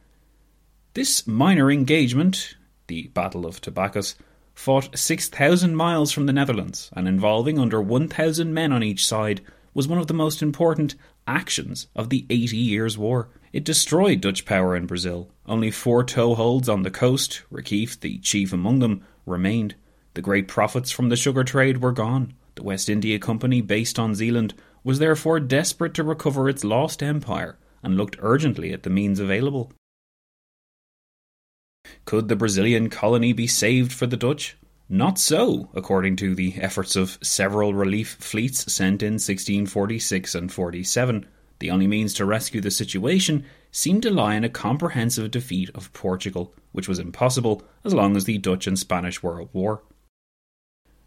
This 0.94 1.28
minor 1.28 1.72
engagement, 1.72 2.56
the 2.88 3.08
Battle 3.08 3.46
of 3.46 3.62
Tabocas, 3.62 4.16
fought 4.60 4.98
6,000 4.98 5.74
miles 5.74 6.12
from 6.12 6.26
the 6.26 6.34
Netherlands 6.34 6.90
and 6.92 7.08
involving 7.08 7.58
under 7.58 7.82
1,000 7.82 8.54
men 8.54 8.74
on 8.74 8.84
each 8.84 9.06
side, 9.08 9.40
was 9.74 9.88
one 9.88 9.98
of 9.98 10.08
the 10.08 10.14
most 10.14 10.42
important 10.42 10.96
actions 11.26 11.88
of 11.96 12.10
the 12.10 12.26
Eighty 12.30 12.58
Years' 12.58 12.98
War. 12.98 13.30
It 13.54 13.64
destroyed 13.64 14.20
Dutch 14.20 14.44
power 14.44 14.76
in 14.76 14.86
Brazil. 14.86 15.30
Only 15.46 15.72
four 15.72 16.04
toeholds 16.04 16.68
on 16.68 16.84
the 16.84 16.92
coast, 16.92 17.42
Recife, 17.50 18.02
the 18.02 18.18
chief 18.18 18.52
among 18.52 18.80
them, 18.80 19.02
remained. 19.26 19.76
The 20.16 20.22
great 20.22 20.50
profits 20.50 20.92
from 20.92 21.08
the 21.08 21.16
sugar 21.16 21.46
trade 21.46 21.82
were 21.82 21.94
gone. 21.94 22.34
The 22.56 22.64
West 22.64 22.90
India 22.90 23.18
Company, 23.18 23.62
based 23.62 23.98
on 23.98 24.14
Zeeland, 24.14 24.54
was 24.84 25.00
therefore 25.00 25.40
desperate 25.40 25.94
to 25.94 26.04
recover 26.04 26.50
its 26.50 26.66
lost 26.66 27.02
empire 27.02 27.58
and 27.82 27.96
looked 27.96 28.18
urgently 28.20 28.74
at 28.74 28.84
the 28.84 28.90
means 28.90 29.22
available. 29.22 29.72
Could 32.06 32.28
the 32.28 32.36
Brazilian 32.36 32.90
colony 32.90 33.34
be 33.34 33.48
saved 33.48 33.92
for 33.92 34.08
the 34.08 34.18
Dutch? 34.18 34.58
Not 34.88 35.20
so, 35.20 35.70
according 35.74 36.16
to 36.18 36.34
the 36.34 36.56
efforts 36.60 36.96
of 36.96 37.20
several 37.22 37.74
relief 37.74 38.18
fleets 38.20 38.72
sent 38.74 39.04
in 39.04 39.14
1646 39.14 40.34
and 40.34 40.52
47. 40.52 41.26
The 41.60 41.70
only 41.70 41.88
means 41.88 42.14
to 42.16 42.26
rescue 42.26 42.62
the 42.62 42.72
situation 42.72 43.46
seemed 43.72 44.04
to 44.04 44.10
lie 44.10 44.36
in 44.36 44.44
a 44.44 44.50
comprehensive 44.50 45.30
defeat 45.30 45.70
of 45.76 45.94
Portugal, 45.94 46.54
which 46.72 46.88
was 46.88 47.00
impossible 47.00 47.62
as 47.84 47.94
long 47.94 48.16
as 48.16 48.24
the 48.24 48.38
Dutch 48.38 48.66
and 48.66 48.80
Spanish 48.80 49.22
were 49.22 49.42
at 49.42 49.54
war. 49.54 49.84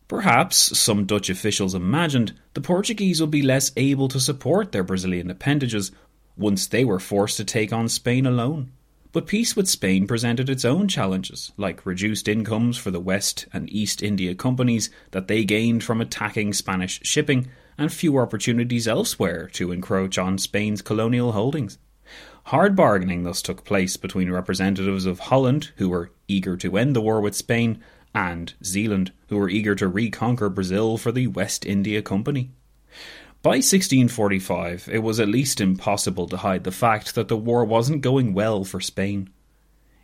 Perhaps, 0.06 0.78
some 0.78 1.06
Dutch 1.06 1.30
officials 1.30 1.74
imagined, 1.74 2.34
the 2.54 2.60
Portuguese 2.60 3.20
would 3.20 3.30
be 3.30 3.42
less 3.42 3.72
able 3.76 4.08
to 4.08 4.20
support 4.20 4.70
their 4.70 4.84
Brazilian 4.84 5.30
appendages 5.30 5.90
once 6.36 6.66
they 6.66 6.84
were 6.84 7.00
forced 7.00 7.38
to 7.38 7.44
take 7.44 7.72
on 7.72 7.88
Spain 7.88 8.26
alone. 8.26 8.72
But 9.12 9.26
peace 9.26 9.54
with 9.54 9.68
Spain 9.68 10.06
presented 10.06 10.48
its 10.48 10.64
own 10.64 10.88
challenges, 10.88 11.52
like 11.58 11.84
reduced 11.84 12.28
incomes 12.28 12.78
for 12.78 12.90
the 12.90 13.00
West 13.00 13.46
and 13.52 13.70
East 13.70 14.02
India 14.02 14.34
companies 14.34 14.88
that 15.10 15.28
they 15.28 15.44
gained 15.44 15.84
from 15.84 16.00
attacking 16.00 16.54
Spanish 16.54 16.98
shipping, 17.02 17.48
and 17.76 17.92
few 17.92 18.16
opportunities 18.18 18.88
elsewhere 18.88 19.48
to 19.52 19.70
encroach 19.70 20.16
on 20.16 20.38
Spain's 20.38 20.80
colonial 20.80 21.32
holdings. 21.32 21.76
Hard 22.44 22.74
bargaining 22.74 23.22
thus 23.22 23.42
took 23.42 23.64
place 23.64 23.98
between 23.98 24.32
representatives 24.32 25.04
of 25.04 25.20
Holland, 25.20 25.72
who 25.76 25.90
were 25.90 26.10
eager 26.26 26.56
to 26.56 26.78
end 26.78 26.96
the 26.96 27.02
war 27.02 27.20
with 27.20 27.36
Spain, 27.36 27.82
and 28.14 28.54
Zeeland, 28.64 29.12
who 29.28 29.36
were 29.36 29.50
eager 29.50 29.74
to 29.74 29.88
reconquer 29.88 30.48
Brazil 30.48 30.96
for 30.96 31.12
the 31.12 31.26
West 31.26 31.66
India 31.66 32.00
Company. 32.00 32.50
By 33.42 33.56
1645, 33.56 34.88
it 34.92 35.02
was 35.02 35.18
at 35.18 35.26
least 35.26 35.60
impossible 35.60 36.28
to 36.28 36.36
hide 36.36 36.62
the 36.62 36.70
fact 36.70 37.16
that 37.16 37.26
the 37.26 37.36
war 37.36 37.64
wasn't 37.64 38.00
going 38.00 38.34
well 38.34 38.62
for 38.62 38.80
Spain. 38.80 39.30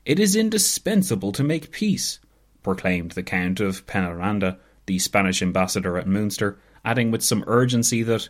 It 0.05 0.18
is 0.18 0.35
indispensable 0.35 1.31
to 1.31 1.44
make 1.44 1.70
peace, 1.70 2.18
proclaimed 2.64 3.12
the 3.12 3.22
Count 3.22 3.61
of 3.61 3.87
Penaranda, 3.87 4.59
the 4.87 4.98
Spanish 4.98 5.40
ambassador 5.40 5.96
at 5.96 6.09
Munster, 6.09 6.59
adding 6.85 7.12
with 7.12 7.22
some 7.22 7.44
urgency 7.46 8.03
that 8.03 8.29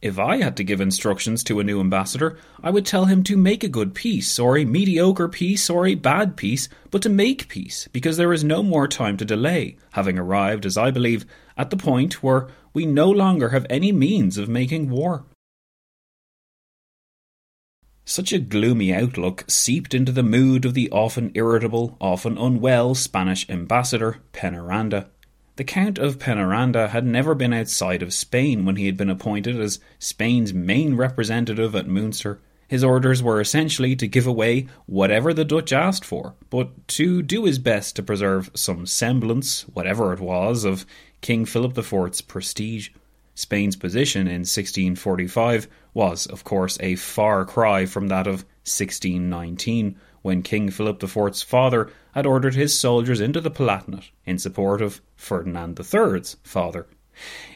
if 0.00 0.18
I 0.18 0.38
had 0.38 0.56
to 0.56 0.64
give 0.64 0.80
instructions 0.80 1.44
to 1.44 1.60
a 1.60 1.64
new 1.64 1.80
ambassador, 1.80 2.38
I 2.62 2.70
would 2.70 2.86
tell 2.86 3.06
him 3.06 3.22
to 3.24 3.36
make 3.36 3.62
a 3.62 3.68
good 3.68 3.94
peace, 3.94 4.38
or 4.38 4.56
a 4.56 4.64
mediocre 4.64 5.28
peace, 5.28 5.68
or 5.68 5.86
a 5.86 5.94
bad 5.94 6.36
peace, 6.36 6.70
but 6.90 7.02
to 7.02 7.08
make 7.10 7.48
peace, 7.48 7.88
because 7.92 8.16
there 8.16 8.32
is 8.32 8.42
no 8.42 8.62
more 8.62 8.88
time 8.88 9.18
to 9.18 9.24
delay, 9.26 9.76
having 9.92 10.18
arrived, 10.18 10.64
as 10.64 10.78
I 10.78 10.90
believe, 10.90 11.26
at 11.56 11.70
the 11.70 11.76
point 11.76 12.22
where 12.22 12.48
we 12.74 12.84
no 12.84 13.08
longer 13.08 13.50
have 13.50 13.66
any 13.70 13.92
means 13.92 14.36
of 14.36 14.48
making 14.48 14.90
war. 14.90 15.24
Such 18.04 18.34
a 18.34 18.38
gloomy 18.38 18.92
outlook 18.92 19.44
seeped 19.48 19.94
into 19.94 20.12
the 20.12 20.22
mood 20.22 20.66
of 20.66 20.74
the 20.74 20.90
often 20.90 21.30
irritable, 21.34 21.96
often 22.00 22.36
unwell 22.36 22.94
Spanish 22.94 23.48
ambassador, 23.48 24.18
Penaranda. 24.34 25.08
The 25.56 25.64
Count 25.64 25.98
of 25.98 26.18
Penaranda 26.18 26.88
had 26.90 27.06
never 27.06 27.34
been 27.34 27.54
outside 27.54 28.02
of 28.02 28.12
Spain 28.12 28.66
when 28.66 28.76
he 28.76 28.86
had 28.86 28.96
been 28.96 29.08
appointed 29.08 29.58
as 29.58 29.78
Spain's 29.98 30.52
main 30.52 30.96
representative 30.96 31.74
at 31.74 31.86
Munster. 31.86 32.40
His 32.66 32.82
orders 32.82 33.22
were 33.22 33.40
essentially 33.40 33.94
to 33.96 34.08
give 34.08 34.26
away 34.26 34.66
whatever 34.86 35.32
the 35.32 35.44
Dutch 35.44 35.72
asked 35.72 36.04
for, 36.04 36.34
but 36.50 36.88
to 36.88 37.22
do 37.22 37.44
his 37.44 37.58
best 37.58 37.94
to 37.96 38.02
preserve 38.02 38.50
some 38.54 38.84
semblance, 38.84 39.62
whatever 39.68 40.12
it 40.12 40.20
was, 40.20 40.64
of 40.64 40.84
King 41.24 41.46
Philip 41.46 41.78
IV's 41.78 42.20
prestige. 42.20 42.90
Spain's 43.34 43.76
position 43.76 44.26
in 44.26 44.42
1645 44.42 45.66
was, 45.94 46.26
of 46.26 46.44
course, 46.44 46.76
a 46.80 46.96
far 46.96 47.46
cry 47.46 47.86
from 47.86 48.08
that 48.08 48.26
of 48.26 48.44
1619, 48.64 49.96
when 50.20 50.42
King 50.42 50.70
Philip 50.70 51.02
IV's 51.02 51.40
father 51.40 51.90
had 52.12 52.26
ordered 52.26 52.54
his 52.54 52.78
soldiers 52.78 53.22
into 53.22 53.40
the 53.40 53.50
Palatinate 53.50 54.10
in 54.26 54.38
support 54.38 54.82
of 54.82 55.00
Ferdinand 55.16 55.80
III's 55.80 56.36
father. 56.42 56.88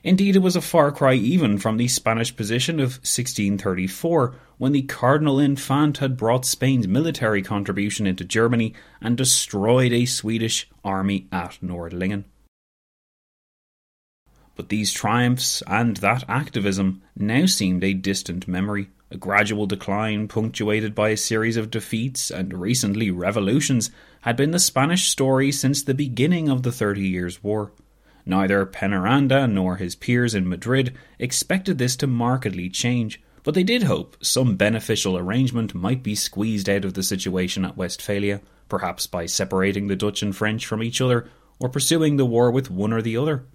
Indeed, 0.03 0.37
it 0.37 0.39
was 0.39 0.57
a 0.57 0.63
far 0.63 0.91
cry 0.91 1.13
even 1.13 1.59
from 1.59 1.77
the 1.77 1.89
Spanish 1.89 2.35
position 2.35 2.81
of 2.81 2.93
1634, 3.05 4.35
when 4.57 4.73
the 4.73 4.81
Cardinal 4.81 5.39
Infant 5.39 5.99
had 5.99 6.17
brought 6.17 6.47
Spain's 6.47 6.89
military 6.89 7.43
contribution 7.43 8.07
into 8.07 8.25
Germany 8.25 8.73
and 9.03 9.15
destroyed 9.15 9.93
a 9.93 10.07
Swedish 10.07 10.71
army 10.83 11.29
at 11.31 11.59
Nordlingen. 11.63 12.25
But 14.59 14.71
these 14.71 14.93
triumphs 14.93 15.63
and 15.69 15.99
that 15.99 16.25
activism 16.29 17.01
now 17.17 17.47
seemed 17.47 17.85
a 17.85 17.95
distant 17.95 18.49
memory, 18.49 18.91
a 19.09 19.17
gradual 19.17 19.67
decline 19.67 20.27
punctuated 20.27 20.97
by 20.97 21.11
a 21.11 21.17
series 21.17 21.57
of 21.57 21.71
defeats 21.71 22.29
and 22.29 22.53
recently 22.53 23.13
revolutions 23.13 23.93
had 24.23 24.37
been 24.37 24.51
the 24.51 24.59
Spanish 24.59 25.07
story 25.07 25.53
since 25.53 25.85
the 25.85 25.95
beginning 25.95 26.49
of 26.49 26.65
the 26.65 26.73
Thirty 26.73 27.07
Years' 27.07 27.41
War. 27.41 27.71
Neither 28.27 28.67
Penaranda 28.67 29.49
nor 29.49 29.77
his 29.77 29.95
peers 29.95 30.35
in 30.35 30.49
Madrid 30.49 30.93
expected 31.21 31.79
this 31.79 31.95
to 31.95 32.09
markedly 32.09 32.69
change, 32.69 33.23
but 33.45 33.55
they 33.55 33.63
did 33.63 33.85
hope 33.85 34.17
some 34.21 34.57
beneficial 34.57 35.17
arrangement 35.17 35.73
might 35.73 36.03
be 36.03 36.17
squeezed 36.17 36.69
out 36.69 36.85
of 36.85 36.95
the 36.95 37.05
situation 37.05 37.65
at 37.65 37.77
Westphalia, 37.77 38.41
perhaps 38.69 39.07
by 39.07 39.25
separating 39.25 39.87
the 39.87 39.95
Dutch 39.95 40.21
and 40.21 40.35
French 40.35 40.67
from 40.67 40.83
each 40.83 41.01
other, 41.01 41.29
or 41.61 41.69
pursuing 41.69 42.17
the 42.17 42.27
war 42.27 42.51
with 42.51 42.73
one 42.73 42.93
or 42.93 43.01
the 43.01 43.17
other. 43.17 43.47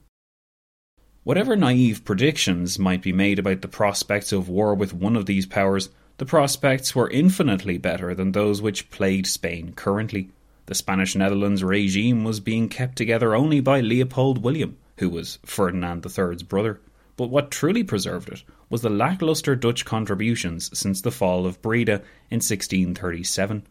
Whatever 1.25 1.55
naive 1.55 2.03
predictions 2.03 2.77
might 2.77 3.01
be 3.01 3.13
made 3.13 3.39
about 3.39 3.61
the 3.61 3.69
prospects 3.69 4.33
of 4.33 4.49
war 4.49 4.75
with 4.75 4.93
one 4.93 5.15
of 5.15 5.25
these 5.25 5.45
powers, 5.45 5.89
the 6.17 6.25
prospects 6.25 6.93
were 6.93 7.09
infinitely 7.09 7.77
better 7.77 8.13
than 8.13 8.33
those 8.33 8.61
which 8.61 8.91
plagued 8.91 9.27
Spain 9.27 9.71
currently. 9.73 10.31
The 10.65 10.75
Spanish 10.75 11.15
Netherlands 11.15 11.63
regime 11.63 12.25
was 12.25 12.41
being 12.41 12.67
kept 12.67 12.97
together 12.97 13.35
only 13.35 13.61
by 13.61 13.79
Leopold 13.79 14.43
William, 14.43 14.77
who 14.97 15.09
was 15.09 15.39
Ferdinand 15.45 16.05
III's 16.05 16.43
brother. 16.43 16.81
But 17.15 17.29
what 17.29 17.51
truly 17.51 17.83
preserved 17.83 18.27
it 18.27 18.43
was 18.69 18.81
the 18.81 18.89
lacklustre 18.89 19.55
Dutch 19.55 19.85
contributions 19.85 20.77
since 20.77 20.99
the 20.99 21.11
fall 21.11 21.45
of 21.45 21.61
Breda 21.61 22.01
in 22.31 22.41
1637. 22.41 23.65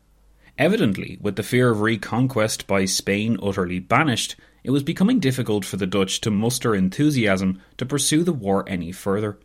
Evidently, 0.63 1.19
with 1.21 1.35
the 1.35 1.43
fear 1.43 1.71
of 1.71 1.81
reconquest 1.81 2.69
by 2.69 2.85
Spain 2.85 3.37
utterly 3.43 3.81
banished, 3.81 4.37
it 4.63 4.71
was 4.71 4.85
becoming 4.85 5.19
difficult 5.19 5.65
for 5.65 5.77
the 5.77 5.89
Dutch 5.89 6.21
to 6.21 6.31
muster 6.31 6.73
enthusiasm 6.73 7.61
to 7.79 7.85
pursue 7.85 8.23
the 8.23 8.33
war 8.33 8.63
any 8.69 8.93
further. 8.93 9.41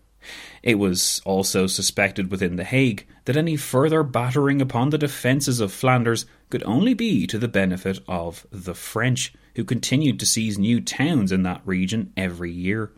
It 0.61 0.75
was 0.75 1.19
also 1.25 1.65
suspected 1.65 2.29
within 2.29 2.55
The 2.55 2.63
Hague 2.63 3.07
that 3.25 3.35
any 3.35 3.55
further 3.55 4.03
battering 4.03 4.61
upon 4.61 4.91
the 4.91 4.99
defences 4.99 5.59
of 5.59 5.71
Flanders 5.71 6.27
could 6.51 6.61
only 6.67 6.93
be 6.93 7.25
to 7.25 7.39
the 7.39 7.47
benefit 7.47 7.97
of 8.07 8.45
the 8.51 8.75
French, 8.75 9.33
who 9.55 9.63
continued 9.63 10.19
to 10.19 10.25
seize 10.27 10.59
new 10.59 10.79
towns 10.79 11.31
in 11.31 11.41
that 11.41 11.63
region 11.65 12.13
every 12.15 12.51
year. 12.51 12.91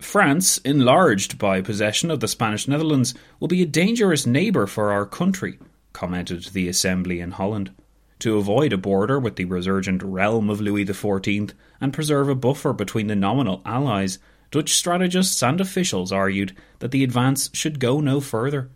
France, 0.00 0.58
enlarged 0.58 1.38
by 1.38 1.60
possession 1.60 2.10
of 2.10 2.18
the 2.18 2.26
Spanish 2.26 2.66
Netherlands, 2.66 3.14
will 3.38 3.46
be 3.46 3.62
a 3.62 3.66
dangerous 3.66 4.26
neighbour 4.26 4.66
for 4.66 4.90
our 4.90 5.06
country, 5.06 5.58
commented 5.98 6.44
the 6.52 6.68
Assembly 6.68 7.18
in 7.18 7.32
Holland. 7.32 7.72
To 8.20 8.36
avoid 8.36 8.72
a 8.72 8.78
border 8.78 9.18
with 9.18 9.34
the 9.34 9.46
resurgent 9.46 10.00
realm 10.00 10.48
of 10.48 10.60
Louis 10.60 10.84
XIV 10.84 11.50
and 11.80 11.92
preserve 11.92 12.28
a 12.28 12.36
buffer 12.36 12.72
between 12.72 13.08
the 13.08 13.16
nominal 13.16 13.62
allies, 13.66 14.20
Dutch 14.52 14.74
strategists 14.74 15.42
and 15.42 15.60
officials 15.60 16.12
argued 16.12 16.54
that 16.78 16.92
the 16.92 17.02
advance 17.02 17.50
should 17.52 17.80
go 17.80 17.98
no 17.98 18.20
further. 18.20 18.70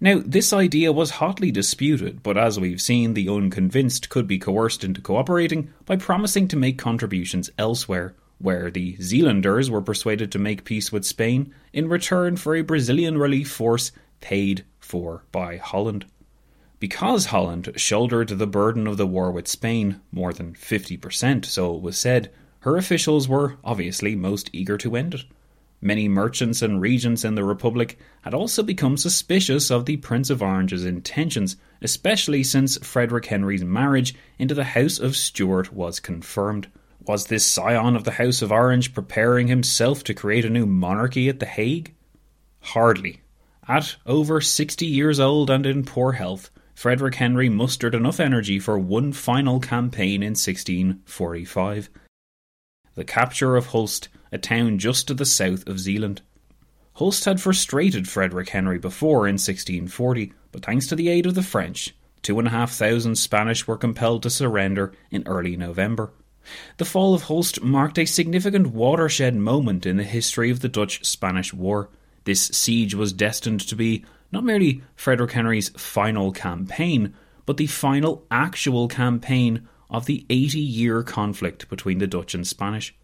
Now, 0.00 0.20
this 0.26 0.52
idea 0.52 0.90
was 0.90 1.10
hotly 1.10 1.52
disputed, 1.52 2.20
but 2.24 2.36
as 2.36 2.58
we've 2.58 2.82
seen, 2.82 3.14
the 3.14 3.28
unconvinced 3.28 4.08
could 4.08 4.26
be 4.26 4.40
coerced 4.40 4.82
into 4.82 5.00
cooperating 5.00 5.72
by 5.86 5.94
promising 5.94 6.48
to 6.48 6.56
make 6.56 6.78
contributions 6.78 7.48
elsewhere, 7.58 8.16
where 8.38 8.72
the 8.72 8.96
Zeelanders 8.96 9.70
were 9.70 9.82
persuaded 9.82 10.32
to 10.32 10.40
make 10.40 10.64
peace 10.64 10.90
with 10.90 11.06
Spain 11.06 11.54
in 11.72 11.88
return 11.88 12.36
for 12.36 12.56
a 12.56 12.62
Brazilian 12.62 13.18
relief 13.18 13.52
force 13.52 13.92
paid 14.20 14.64
for 14.80 15.22
by 15.30 15.56
Holland. 15.56 16.06
Because 16.80 17.26
Holland 17.26 17.74
shouldered 17.76 18.30
the 18.30 18.46
burden 18.46 18.86
of 18.86 18.96
the 18.96 19.06
war 19.06 19.30
with 19.30 19.46
Spain, 19.46 20.00
more 20.10 20.32
than 20.32 20.54
50%, 20.54 21.44
so 21.44 21.76
it 21.76 21.82
was 21.82 21.98
said, 21.98 22.32
her 22.60 22.78
officials 22.78 23.28
were 23.28 23.58
obviously 23.62 24.16
most 24.16 24.48
eager 24.54 24.78
to 24.78 24.96
end 24.96 25.12
it. 25.14 25.24
Many 25.82 26.08
merchants 26.08 26.62
and 26.62 26.80
regents 26.80 27.22
in 27.22 27.34
the 27.34 27.44
Republic 27.44 27.98
had 28.22 28.32
also 28.32 28.62
become 28.62 28.96
suspicious 28.96 29.70
of 29.70 29.84
the 29.84 29.98
Prince 29.98 30.30
of 30.30 30.40
Orange's 30.40 30.86
intentions, 30.86 31.56
especially 31.82 32.42
since 32.42 32.78
Frederick 32.78 33.26
Henry's 33.26 33.64
marriage 33.64 34.14
into 34.38 34.54
the 34.54 34.64
House 34.64 34.98
of 34.98 35.16
Stuart 35.16 35.74
was 35.74 36.00
confirmed. 36.00 36.68
Was 37.06 37.26
this 37.26 37.44
scion 37.44 37.94
of 37.94 38.04
the 38.04 38.12
House 38.12 38.40
of 38.40 38.52
Orange 38.52 38.94
preparing 38.94 39.48
himself 39.48 40.02
to 40.04 40.14
create 40.14 40.46
a 40.46 40.50
new 40.50 40.64
monarchy 40.64 41.28
at 41.28 41.40
The 41.40 41.46
Hague? 41.46 41.94
Hardly. 42.60 43.20
At 43.68 43.96
over 44.06 44.40
60 44.40 44.86
years 44.86 45.20
old 45.20 45.50
and 45.50 45.64
in 45.66 45.84
poor 45.84 46.12
health, 46.12 46.50
Frederick 46.74 47.16
Henry 47.16 47.48
mustered 47.48 47.94
enough 47.94 48.20
energy 48.20 48.58
for 48.58 48.78
one 48.78 49.12
final 49.12 49.60
campaign 49.60 50.22
in 50.22 50.30
1645 50.30 51.90
the 52.94 53.04
capture 53.04 53.56
of 53.56 53.68
Hulst, 53.68 54.08
a 54.32 54.36
town 54.36 54.78
just 54.78 55.08
to 55.08 55.14
the 55.14 55.24
south 55.24 55.66
of 55.66 55.78
Zeeland. 55.78 56.20
Hulst 56.94 57.24
had 57.24 57.40
frustrated 57.40 58.08
Frederick 58.08 58.50
Henry 58.50 58.78
before 58.78 59.26
in 59.26 59.34
1640, 59.34 60.34
but 60.52 60.64
thanks 60.64 60.86
to 60.88 60.96
the 60.96 61.08
aid 61.08 61.24
of 61.24 61.34
the 61.34 61.42
French, 61.42 61.94
two 62.20 62.38
and 62.38 62.48
a 62.48 62.50
half 62.50 62.72
thousand 62.72 63.16
Spanish 63.16 63.66
were 63.66 63.78
compelled 63.78 64.22
to 64.24 64.28
surrender 64.30 64.92
in 65.10 65.22
early 65.26 65.56
November. 65.56 66.12
The 66.78 66.84
fall 66.84 67.14
of 67.14 67.22
Hulst 67.22 67.62
marked 67.62 67.98
a 67.98 68.04
significant 68.04 68.68
watershed 68.68 69.36
moment 69.36 69.86
in 69.86 69.96
the 69.96 70.04
history 70.04 70.50
of 70.50 70.60
the 70.60 70.68
Dutch 70.68 71.04
Spanish 71.04 71.54
War. 71.54 71.88
This 72.24 72.48
siege 72.48 72.94
was 72.94 73.12
destined 73.12 73.60
to 73.60 73.76
be 73.76 74.04
not 74.32 74.44
merely 74.44 74.82
Frederick 74.94 75.32
Henry's 75.32 75.70
final 75.70 76.32
campaign, 76.32 77.14
but 77.46 77.56
the 77.56 77.66
final 77.66 78.24
actual 78.30 78.86
campaign 78.88 79.68
of 79.88 80.06
the 80.06 80.24
80 80.30 80.58
year 80.60 81.02
conflict 81.02 81.68
between 81.68 81.98
the 81.98 82.06
Dutch 82.06 82.34
and 82.34 82.46
Spanish. 82.46 82.94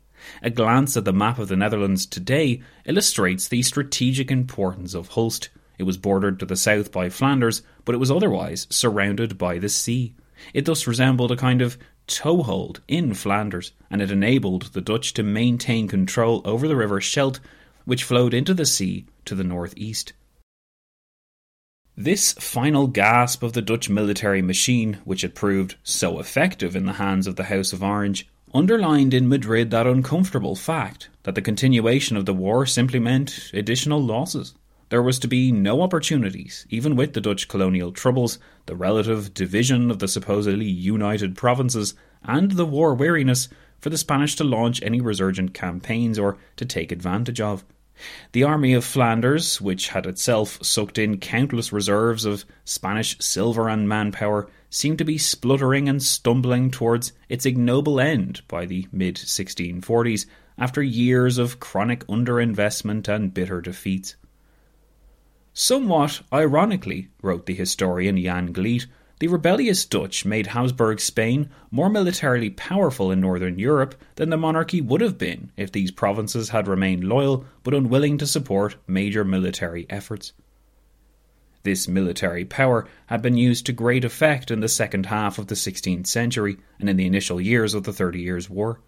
A 0.42 0.50
glance 0.50 0.96
at 0.96 1.04
the 1.04 1.12
map 1.12 1.38
of 1.38 1.48
the 1.48 1.56
Netherlands 1.56 2.06
today 2.06 2.62
illustrates 2.84 3.48
the 3.48 3.62
strategic 3.62 4.30
importance 4.30 4.94
of 4.94 5.10
Hulst. 5.10 5.48
It 5.78 5.82
was 5.82 5.98
bordered 5.98 6.38
to 6.40 6.46
the 6.46 6.56
south 6.56 6.90
by 6.90 7.10
Flanders, 7.10 7.62
but 7.84 7.94
it 7.94 7.98
was 7.98 8.10
otherwise 8.10 8.66
surrounded 8.70 9.36
by 9.36 9.58
the 9.58 9.68
sea. 9.68 10.14
It 10.54 10.64
thus 10.64 10.86
resembled 10.86 11.32
a 11.32 11.36
kind 11.36 11.60
of 11.60 11.76
toehold 12.06 12.80
in 12.88 13.14
Flanders, 13.14 13.72
and 13.90 14.00
it 14.00 14.10
enabled 14.10 14.72
the 14.72 14.80
Dutch 14.80 15.12
to 15.14 15.22
maintain 15.22 15.88
control 15.88 16.40
over 16.44 16.68
the 16.68 16.76
river 16.76 17.00
Scheldt, 17.00 17.40
which 17.84 18.04
flowed 18.04 18.32
into 18.32 18.54
the 18.54 18.66
sea 18.66 19.06
to 19.24 19.34
the 19.34 19.44
northeast. 19.44 20.12
This 21.98 22.34
final 22.34 22.88
gasp 22.88 23.42
of 23.42 23.54
the 23.54 23.62
Dutch 23.62 23.88
military 23.88 24.42
machine, 24.42 24.98
which 25.04 25.22
had 25.22 25.34
proved 25.34 25.76
so 25.82 26.20
effective 26.20 26.76
in 26.76 26.84
the 26.84 26.92
hands 26.94 27.26
of 27.26 27.36
the 27.36 27.44
House 27.44 27.72
of 27.72 27.82
Orange, 27.82 28.28
underlined 28.52 29.14
in 29.14 29.30
Madrid 29.30 29.70
that 29.70 29.86
uncomfortable 29.86 30.54
fact 30.54 31.08
that 31.22 31.34
the 31.34 31.40
continuation 31.40 32.18
of 32.18 32.26
the 32.26 32.34
war 32.34 32.66
simply 32.66 32.98
meant 32.98 33.50
additional 33.54 33.98
losses. 33.98 34.52
There 34.90 35.02
was 35.02 35.18
to 35.20 35.26
be 35.26 35.50
no 35.50 35.80
opportunities, 35.80 36.66
even 36.68 36.96
with 36.96 37.14
the 37.14 37.20
Dutch 37.22 37.48
colonial 37.48 37.92
troubles, 37.92 38.38
the 38.66 38.76
relative 38.76 39.32
division 39.32 39.90
of 39.90 39.98
the 39.98 40.06
supposedly 40.06 40.68
united 40.68 41.34
provinces, 41.34 41.94
and 42.22 42.52
the 42.52 42.66
war 42.66 42.94
weariness, 42.94 43.48
for 43.80 43.88
the 43.88 43.96
Spanish 43.96 44.36
to 44.36 44.44
launch 44.44 44.82
any 44.82 45.00
resurgent 45.00 45.54
campaigns 45.54 46.18
or 46.18 46.36
to 46.56 46.66
take 46.66 46.92
advantage 46.92 47.40
of. 47.40 47.64
The 48.32 48.42
Army 48.42 48.74
of 48.74 48.84
Flanders, 48.84 49.60
which 49.60 49.88
had 49.88 50.04
itself 50.04 50.58
sucked 50.62 50.98
in 50.98 51.18
countless 51.18 51.72
reserves 51.72 52.24
of 52.24 52.44
Spanish 52.64 53.18
silver 53.20 53.68
and 53.68 53.88
manpower, 53.88 54.48
seemed 54.68 54.98
to 54.98 55.04
be 55.04 55.16
spluttering 55.16 55.88
and 55.88 56.02
stumbling 56.02 56.70
towards 56.70 57.12
its 57.28 57.46
ignoble 57.46 57.98
end 57.98 58.42
by 58.48 58.66
the 58.66 58.86
mid 58.92 59.16
1640s 59.16 60.26
after 60.58 60.82
years 60.82 61.38
of 61.38 61.58
chronic 61.58 62.06
underinvestment 62.06 63.08
and 63.08 63.32
bitter 63.32 63.60
defeats. 63.60 64.16
Somewhat 65.54 66.20
ironically, 66.30 67.08
wrote 67.22 67.46
the 67.46 67.54
historian 67.54 68.20
Jan 68.20 68.52
Glete, 68.52 68.86
the 69.18 69.28
rebellious 69.28 69.86
Dutch 69.86 70.24
made 70.24 70.48
Habsburg 70.48 71.00
Spain 71.00 71.48
more 71.70 71.88
militarily 71.88 72.50
powerful 72.50 73.10
in 73.10 73.20
northern 73.20 73.58
Europe 73.58 73.94
than 74.16 74.28
the 74.28 74.36
monarchy 74.36 74.80
would 74.80 75.00
have 75.00 75.16
been 75.16 75.50
if 75.56 75.72
these 75.72 75.90
provinces 75.90 76.50
had 76.50 76.68
remained 76.68 77.04
loyal 77.04 77.46
but 77.62 77.74
unwilling 77.74 78.18
to 78.18 78.26
support 78.26 78.76
major 78.86 79.24
military 79.24 79.86
efforts. 79.88 80.32
This 81.62 81.88
military 81.88 82.44
power 82.44 82.86
had 83.06 83.22
been 83.22 83.36
used 83.36 83.66
to 83.66 83.72
great 83.72 84.04
effect 84.04 84.50
in 84.50 84.60
the 84.60 84.68
second 84.68 85.06
half 85.06 85.38
of 85.38 85.48
the 85.48 85.54
16th 85.54 86.06
century 86.06 86.58
and 86.78 86.88
in 86.88 86.96
the 86.96 87.06
initial 87.06 87.40
years 87.40 87.74
of 87.74 87.84
the 87.84 87.92
Thirty 87.92 88.20
Years' 88.20 88.48
War. 88.50 88.80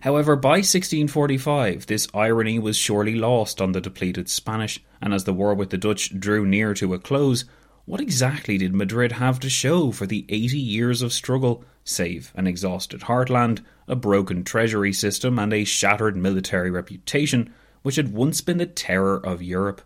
However, 0.00 0.36
by 0.36 0.56
1645, 0.58 1.86
this 1.86 2.08
irony 2.12 2.58
was 2.58 2.76
surely 2.76 3.14
lost 3.14 3.60
on 3.60 3.72
the 3.72 3.80
depleted 3.80 4.28
Spanish, 4.28 4.82
and 5.00 5.14
as 5.14 5.24
the 5.24 5.32
war 5.32 5.54
with 5.54 5.70
the 5.70 5.78
Dutch 5.78 6.18
drew 6.18 6.44
near 6.44 6.74
to 6.74 6.94
a 6.94 6.98
close, 6.98 7.44
what 7.86 8.00
exactly 8.00 8.56
did 8.56 8.74
Madrid 8.74 9.12
have 9.12 9.38
to 9.40 9.50
show 9.50 9.90
for 9.90 10.06
the 10.06 10.24
80 10.28 10.58
years 10.58 11.02
of 11.02 11.12
struggle, 11.12 11.64
save 11.84 12.32
an 12.34 12.46
exhausted 12.46 13.02
heartland, 13.02 13.62
a 13.86 13.94
broken 13.94 14.42
treasury 14.42 14.92
system, 14.92 15.38
and 15.38 15.52
a 15.52 15.64
shattered 15.64 16.16
military 16.16 16.70
reputation, 16.70 17.52
which 17.82 17.96
had 17.96 18.12
once 18.14 18.40
been 18.40 18.56
the 18.56 18.66
terror 18.66 19.18
of 19.18 19.42
Europe? 19.42 19.82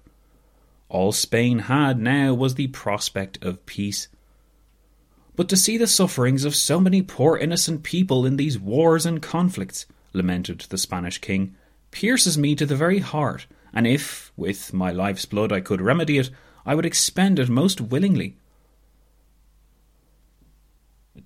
All 0.88 1.12
Spain 1.12 1.60
had 1.60 1.98
now 1.98 2.34
was 2.34 2.54
the 2.54 2.68
prospect 2.68 3.42
of 3.44 3.66
peace. 3.66 4.08
But 5.34 5.48
to 5.48 5.56
see 5.56 5.76
the 5.76 5.86
sufferings 5.86 6.44
of 6.44 6.54
so 6.54 6.80
many 6.80 7.02
poor 7.02 7.36
innocent 7.36 7.82
people 7.82 8.24
in 8.24 8.36
these 8.36 8.58
wars 8.58 9.04
and 9.06 9.20
conflicts, 9.20 9.86
lamented 10.12 10.60
the 10.60 10.78
Spanish 10.78 11.18
king, 11.18 11.56
pierces 11.90 12.38
me 12.38 12.54
to 12.54 12.64
the 12.64 12.76
very 12.76 13.00
heart, 13.00 13.46
and 13.72 13.86
if, 13.86 14.32
with 14.36 14.72
my 14.72 14.92
life's 14.92 15.26
blood, 15.26 15.52
I 15.52 15.60
could 15.60 15.80
remedy 15.80 16.18
it, 16.18 16.30
I 16.64 16.74
would 16.74 16.86
expend 16.86 17.38
it 17.38 17.48
most 17.48 17.80
willingly. 17.80 18.36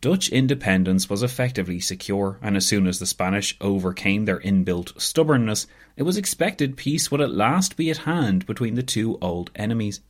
Dutch 0.01 0.31
independence 0.31 1.09
was 1.09 1.23
effectively 1.23 1.79
secure, 1.79 2.39
and 2.43 2.57
as 2.57 2.67
soon 2.67 2.87
as 2.87 2.99
the 2.99 3.07
Spanish 3.07 3.57
overcame 3.61 4.25
their 4.25 4.41
inbuilt 4.41 5.01
stubbornness, 5.01 5.67
it 5.97 6.03
was 6.03 6.17
expected 6.17 6.77
peace 6.77 7.11
would 7.11 7.21
at 7.21 7.31
last 7.31 7.77
be 7.77 7.91
at 7.91 7.99
hand 7.99 8.47
between 8.47 8.75
the 8.75 8.83
two 8.83 9.19
old 9.21 9.51
enemies. 9.55 10.01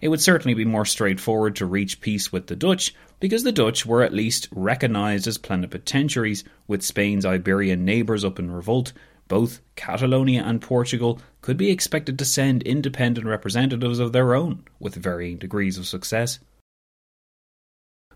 It 0.00 0.08
would 0.08 0.20
certainly 0.20 0.54
be 0.54 0.64
more 0.64 0.84
straightforward 0.84 1.56
to 1.56 1.66
reach 1.66 2.00
peace 2.00 2.30
with 2.30 2.46
the 2.46 2.54
Dutch, 2.54 2.94
because 3.20 3.42
the 3.42 3.52
Dutch 3.52 3.86
were 3.86 4.02
at 4.02 4.12
least 4.12 4.48
recognised 4.52 5.26
as 5.26 5.38
plenipotentiaries, 5.38 6.44
with 6.66 6.82
Spain's 6.82 7.24
Iberian 7.24 7.84
neighbours 7.84 8.24
up 8.24 8.38
in 8.38 8.50
revolt, 8.50 8.92
both 9.32 9.62
Catalonia 9.76 10.42
and 10.44 10.60
Portugal 10.60 11.18
could 11.40 11.56
be 11.56 11.70
expected 11.70 12.18
to 12.18 12.24
send 12.26 12.62
independent 12.64 13.26
representatives 13.26 13.98
of 13.98 14.12
their 14.12 14.34
own, 14.34 14.62
with 14.78 14.94
varying 14.94 15.38
degrees 15.38 15.78
of 15.78 15.86
success. 15.86 16.38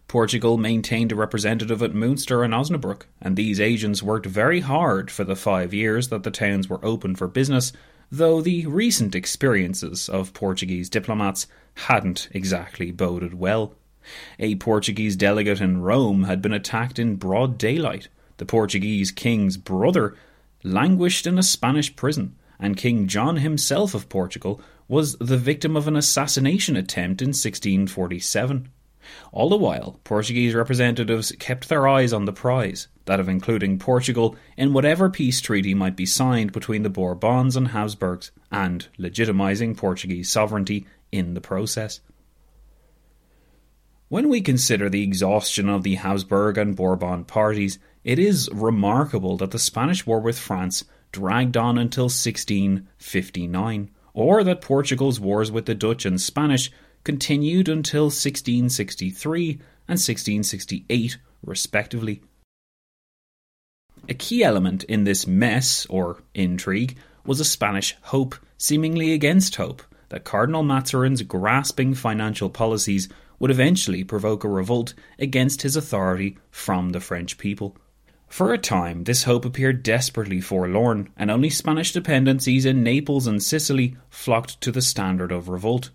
Portugal 0.09 0.59
maintained 0.59 1.12
a 1.12 1.16
representative 1.16 1.83
at 1.83 1.94
Munster 1.94 2.42
and 2.42 2.52
Osnabrück, 2.52 3.05
and 3.18 3.35
these 3.35 3.59
agents 3.59 4.02
worked 4.02 4.26
very 4.26 4.61
hard 4.61 5.11
for 5.11 5.24
the 5.24 5.35
five 5.35 5.72
years 5.72 6.09
that 6.09 6.22
the 6.22 6.31
towns 6.31 6.68
were 6.68 6.85
open 6.85 7.16
for 7.16 7.29
business, 7.29 7.72
though 8.12 8.42
the 8.42 8.66
recent 8.66 9.14
experiences 9.14 10.11
of 10.11 10.35
Portuguese 10.35 10.90
diplomats 10.90 11.46
hadn't 11.87 12.29
exactly 12.33 12.90
boded 12.90 13.33
well. 13.33 13.74
A 14.38 14.57
Portuguese 14.57 15.16
delegate 15.16 15.62
in 15.62 15.81
Rome 15.81 16.24
had 16.24 16.42
been 16.42 16.52
attacked 16.52 16.98
in 16.98 17.16
broad 17.16 17.57
daylight. 17.57 18.09
The 18.37 18.44
Portuguese 18.44 19.11
king's 19.11 19.57
brother 19.57 20.14
languished 20.66 21.26
in 21.26 21.38
a 21.38 21.42
Spanish 21.42 21.94
prison, 21.94 22.37
and 22.59 22.76
King 22.76 23.07
John 23.07 23.37
himself 23.37 23.94
of 23.94 24.09
Portugal 24.09 24.61
was 24.88 25.16
the 25.16 25.37
victim 25.37 25.76
of 25.76 25.88
an 25.88 25.96
assassination 25.96 26.76
attempt 26.76 27.22
in 27.22 27.29
1647. 27.29 28.68
All 29.31 29.48
the 29.48 29.57
while, 29.57 30.00
Portuguese 30.02 30.55
representatives 30.55 31.33
kept 31.38 31.68
their 31.68 31.87
eyes 31.87 32.12
on 32.12 32.24
the 32.24 32.33
prize, 32.33 32.88
that 33.05 33.20
of 33.20 33.29
including 33.29 33.79
Portugal 33.79 34.35
in 34.57 34.72
whatever 34.72 35.09
peace 35.09 35.40
treaty 35.40 35.74
might 35.74 35.94
be 35.94 36.07
signed 36.07 36.52
between 36.52 36.83
the 36.83 36.90
Bourbons 36.90 37.57
and 37.57 37.68
Habsburgs, 37.68 38.33
and 38.50 38.88
legitimising 38.98 39.76
Portuguese 39.76 40.29
sovereignty 40.29 40.87
in 41.12 41.35
the 41.35 41.40
process. 41.40 42.00
When 44.09 44.29
we 44.29 44.40
consider 44.40 44.88
the 44.88 45.02
exhaustion 45.02 45.68
of 45.68 45.83
the 45.83 45.96
Habsburg 45.96 46.59
and 46.59 46.76
Bourbon 46.76 47.24
parties, 47.24 47.79
it 48.07 48.21
is 48.21 48.49
remarkable 48.53 49.37
that 49.37 49.51
the 49.51 49.59
Spanish 49.59 50.07
war 50.07 50.21
with 50.21 50.38
France 50.38 50.85
dragged 51.11 51.57
on 51.57 51.77
until 51.77 52.05
1659, 52.05 53.90
or 54.14 54.45
that 54.45 54.61
Portugal's 54.61 55.19
wars 55.19 55.51
with 55.51 55.66
the 55.66 55.75
Dutch 55.75 56.07
and 56.07 56.21
Spanish 56.21 56.71
continued 57.03 57.69
until 57.69 58.05
1663 58.05 59.51
and 59.88 59.99
1668, 59.99 61.19
respectively. 61.45 62.23
A 64.09 64.14
key 64.14 64.45
element 64.45 64.85
in 64.85 65.03
this 65.03 65.27
mess, 65.27 65.85
or 65.87 66.23
intrigue, 66.33 66.97
was 67.25 67.40
a 67.40 67.45
Spanish 67.45 67.97
hope, 68.03 68.37
seemingly 68.57 69.14
against 69.14 69.57
hope, 69.57 69.83
that 70.11 70.23
Cardinal 70.23 70.62
Mazarin's 70.62 71.23
grasping 71.23 71.92
financial 71.92 72.51
policies 72.51 73.09
would 73.40 73.51
eventually 73.51 74.05
provoke 74.05 74.45
a 74.45 74.49
revolt 74.49 74.95
against 75.19 75.62
his 75.62 75.75
authority 75.75 76.38
from 76.53 76.90
the 76.90 77.01
French 77.01 77.37
people. 77.37 77.77
For 78.29 78.53
a 78.53 78.59
time, 78.59 79.05
this 79.05 79.23
hope 79.23 79.45
appeared 79.45 79.83
desperately 79.83 80.41
forlorn, 80.41 81.09
and 81.17 81.31
only 81.31 81.49
Spanish 81.49 81.93
dependencies 81.93 82.67
in 82.67 82.83
Naples 82.83 83.27
and 83.27 83.43
Sicily 83.43 83.97
flocked 84.11 84.61
to 84.61 84.73
the 84.73 84.83
standard 84.83 85.33
of 85.33 85.49
revolt. 85.49 85.91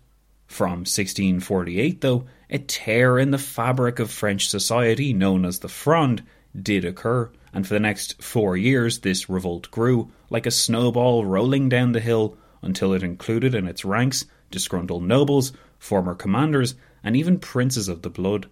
From 0.46 0.80
1648, 0.80 2.00
though, 2.00 2.24
a 2.50 2.58
tear 2.58 3.18
in 3.18 3.30
the 3.30 3.38
fabric 3.38 3.98
of 3.98 4.10
French 4.10 4.48
society 4.48 5.12
known 5.12 5.44
as 5.44 5.60
the 5.60 5.68
Fronde 5.68 6.22
did 6.60 6.84
occur, 6.84 7.30
and 7.52 7.66
for 7.66 7.74
the 7.74 7.80
next 7.80 8.22
four 8.22 8.56
years 8.56 8.98
this 8.98 9.28
revolt 9.28 9.70
grew, 9.70 10.10
like 10.28 10.46
a 10.46 10.50
snowball 10.50 11.24
rolling 11.24 11.68
down 11.68 11.92
the 11.92 12.00
hill, 12.00 12.36
until 12.60 12.92
it 12.92 13.02
included 13.02 13.54
in 13.54 13.66
its 13.66 13.84
ranks 13.84 14.26
disgruntled 14.50 15.02
nobles, 15.02 15.52
former 15.78 16.14
commanders, 16.14 16.74
and 17.02 17.16
even 17.16 17.38
princes 17.38 17.88
of 17.88 18.02
the 18.02 18.10
blood. 18.10 18.48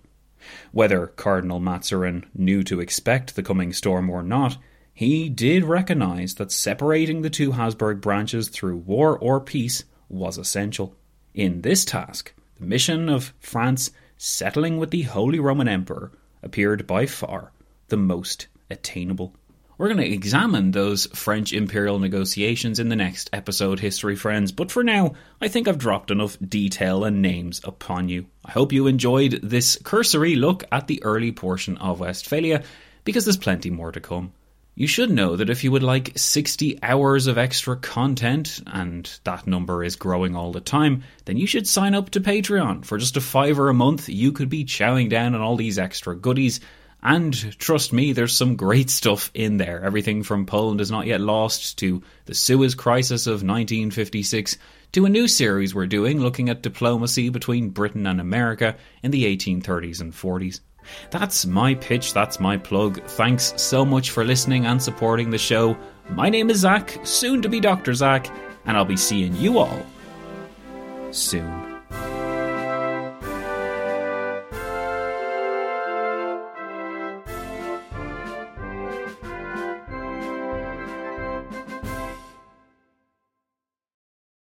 Whether 0.73 1.07
Cardinal 1.07 1.61
Mazarin 1.61 2.25
knew 2.35 2.63
to 2.65 2.81
expect 2.81 3.35
the 3.37 3.43
coming 3.43 3.73
storm 3.73 4.09
or 4.11 4.23
not, 4.23 4.57
he 4.93 5.29
did 5.29 5.65
recognize 5.65 6.35
that 6.35 6.53
separating 6.53 7.23
the 7.23 7.31
two 7.31 7.53
Habsburg 7.53 8.01
branches 8.01 8.49
through 8.49 8.77
war 8.77 9.19
or 9.19 9.41
peace 9.41 9.85
was 10.09 10.39
essential. 10.39 10.95
In 11.35 11.63
this 11.63 11.85
task, 11.85 12.35
the 12.59 12.67
mission 12.67 13.09
of 13.09 13.33
France 13.39 13.91
settling 14.17 14.79
with 14.79 14.91
the 14.91 15.03
Holy 15.03 15.41
Roman 15.41 15.69
Emperor 15.69 16.13
appeared 16.43 16.87
by 16.87 17.07
far 17.07 17.53
the 17.89 17.97
most 17.97 18.49
attainable. 18.69 19.35
We're 19.81 19.89
going 19.89 20.07
to 20.11 20.13
examine 20.13 20.73
those 20.73 21.07
French 21.07 21.55
imperial 21.55 21.99
negotiations 21.99 22.79
in 22.79 22.91
the 22.91 22.97
next 22.97 23.31
episode, 23.33 23.81
History 23.81 24.15
Friends, 24.15 24.53
but 24.53 24.71
for 24.71 24.85
now, 24.85 25.15
I 25.41 25.49
think 25.49 25.67
I've 25.67 25.79
dropped 25.79 26.11
enough 26.11 26.37
detail 26.47 27.03
and 27.03 27.23
names 27.23 27.63
upon 27.65 28.11
you. 28.11 28.27
I 28.45 28.51
hope 28.51 28.75
you 28.75 28.87
enjoyed 28.89 29.41
this 29.43 29.79
cursory 29.83 30.37
look 30.37 30.65
at 30.71 30.87
the 30.87 31.03
early 31.03 31.33
portion 31.33 31.79
of 31.79 32.01
Westphalia, 32.01 32.63
because 33.05 33.25
there's 33.25 33.39
plenty 33.39 33.71
more 33.71 33.91
to 33.91 34.01
come. 34.01 34.35
You 34.75 34.87
should 34.87 35.11
know 35.11 35.37
that 35.37 35.49
if 35.49 35.65
you 35.65 35.73
would 35.73 35.83
like 35.83 36.13
60 36.15 36.79
hours 36.83 37.27
of 37.27 37.39
extra 37.39 37.75
content, 37.75 38.61
and 38.67 39.11
that 39.25 39.47
number 39.47 39.83
is 39.83 39.97
growing 39.97 40.37
all 40.37 40.53
the 40.53 40.61
time, 40.61 41.05
then 41.25 41.39
you 41.39 41.47
should 41.47 41.67
sign 41.67 41.95
up 41.95 42.11
to 42.11 42.21
Patreon. 42.21 42.85
For 42.85 42.99
just 42.99 43.17
a 43.17 43.23
fiver 43.23 43.71
a 43.71 43.75
month, 43.75 44.11
you 44.11 44.33
could 44.33 44.51
be 44.51 44.67
chowing 44.67 45.09
down 45.09 45.35
on 45.35 45.41
all 45.41 45.57
these 45.57 45.79
extra 45.79 46.15
goodies 46.15 46.61
and 47.03 47.59
trust 47.59 47.93
me, 47.93 48.13
there's 48.13 48.37
some 48.37 48.57
great 48.57 48.91
stuff 48.91 49.31
in 49.33 49.57
there. 49.57 49.83
Everything 49.83 50.23
from 50.23 50.47
Poland 50.47 50.81
is 50.81 50.91
not 50.91 51.07
yet 51.07 51.21
lost 51.21 51.79
to 51.79 52.03
the 52.27 52.35
Suez 52.35 52.75
Crisis 52.75 53.27
of 53.27 53.43
1956 53.43 54.59
to 54.93 55.07
a 55.07 55.09
new 55.09 55.27
series 55.29 55.75
we're 55.75 55.87
doing 55.87 56.21
looking 56.21 56.49
at 56.49 56.63
diplomacy 56.63 57.29
between 57.29 57.71
Britain 57.71 58.07
and 58.07 58.21
America 58.21 58.77
in 59.03 59.11
the 59.11 59.25
1830s 59.25 60.01
and 60.01 60.13
40s. 60.13 60.61
That's 61.11 61.47
my 61.47 61.75
pitch, 61.75 62.13
that's 62.13 62.41
my 62.41 62.57
plug. 62.57 63.03
Thanks 63.05 63.55
so 63.57 63.85
much 63.85 64.11
for 64.11 64.25
listening 64.25 64.67
and 64.67 64.83
supporting 64.83 65.31
the 65.31 65.39
show. 65.39 65.77
My 66.11 66.29
name 66.29 66.51
is 66.51 66.59
Zach, 66.59 66.99
soon 67.05 67.43
to 67.43 67.49
be 67.49 67.61
Dr. 67.61 67.95
Zach, 67.95 68.29
and 68.67 68.77
I'll 68.77 68.85
be 68.85 68.97
seeing 68.97 69.35
you 69.37 69.59
all 69.59 69.87
soon. 71.13 71.70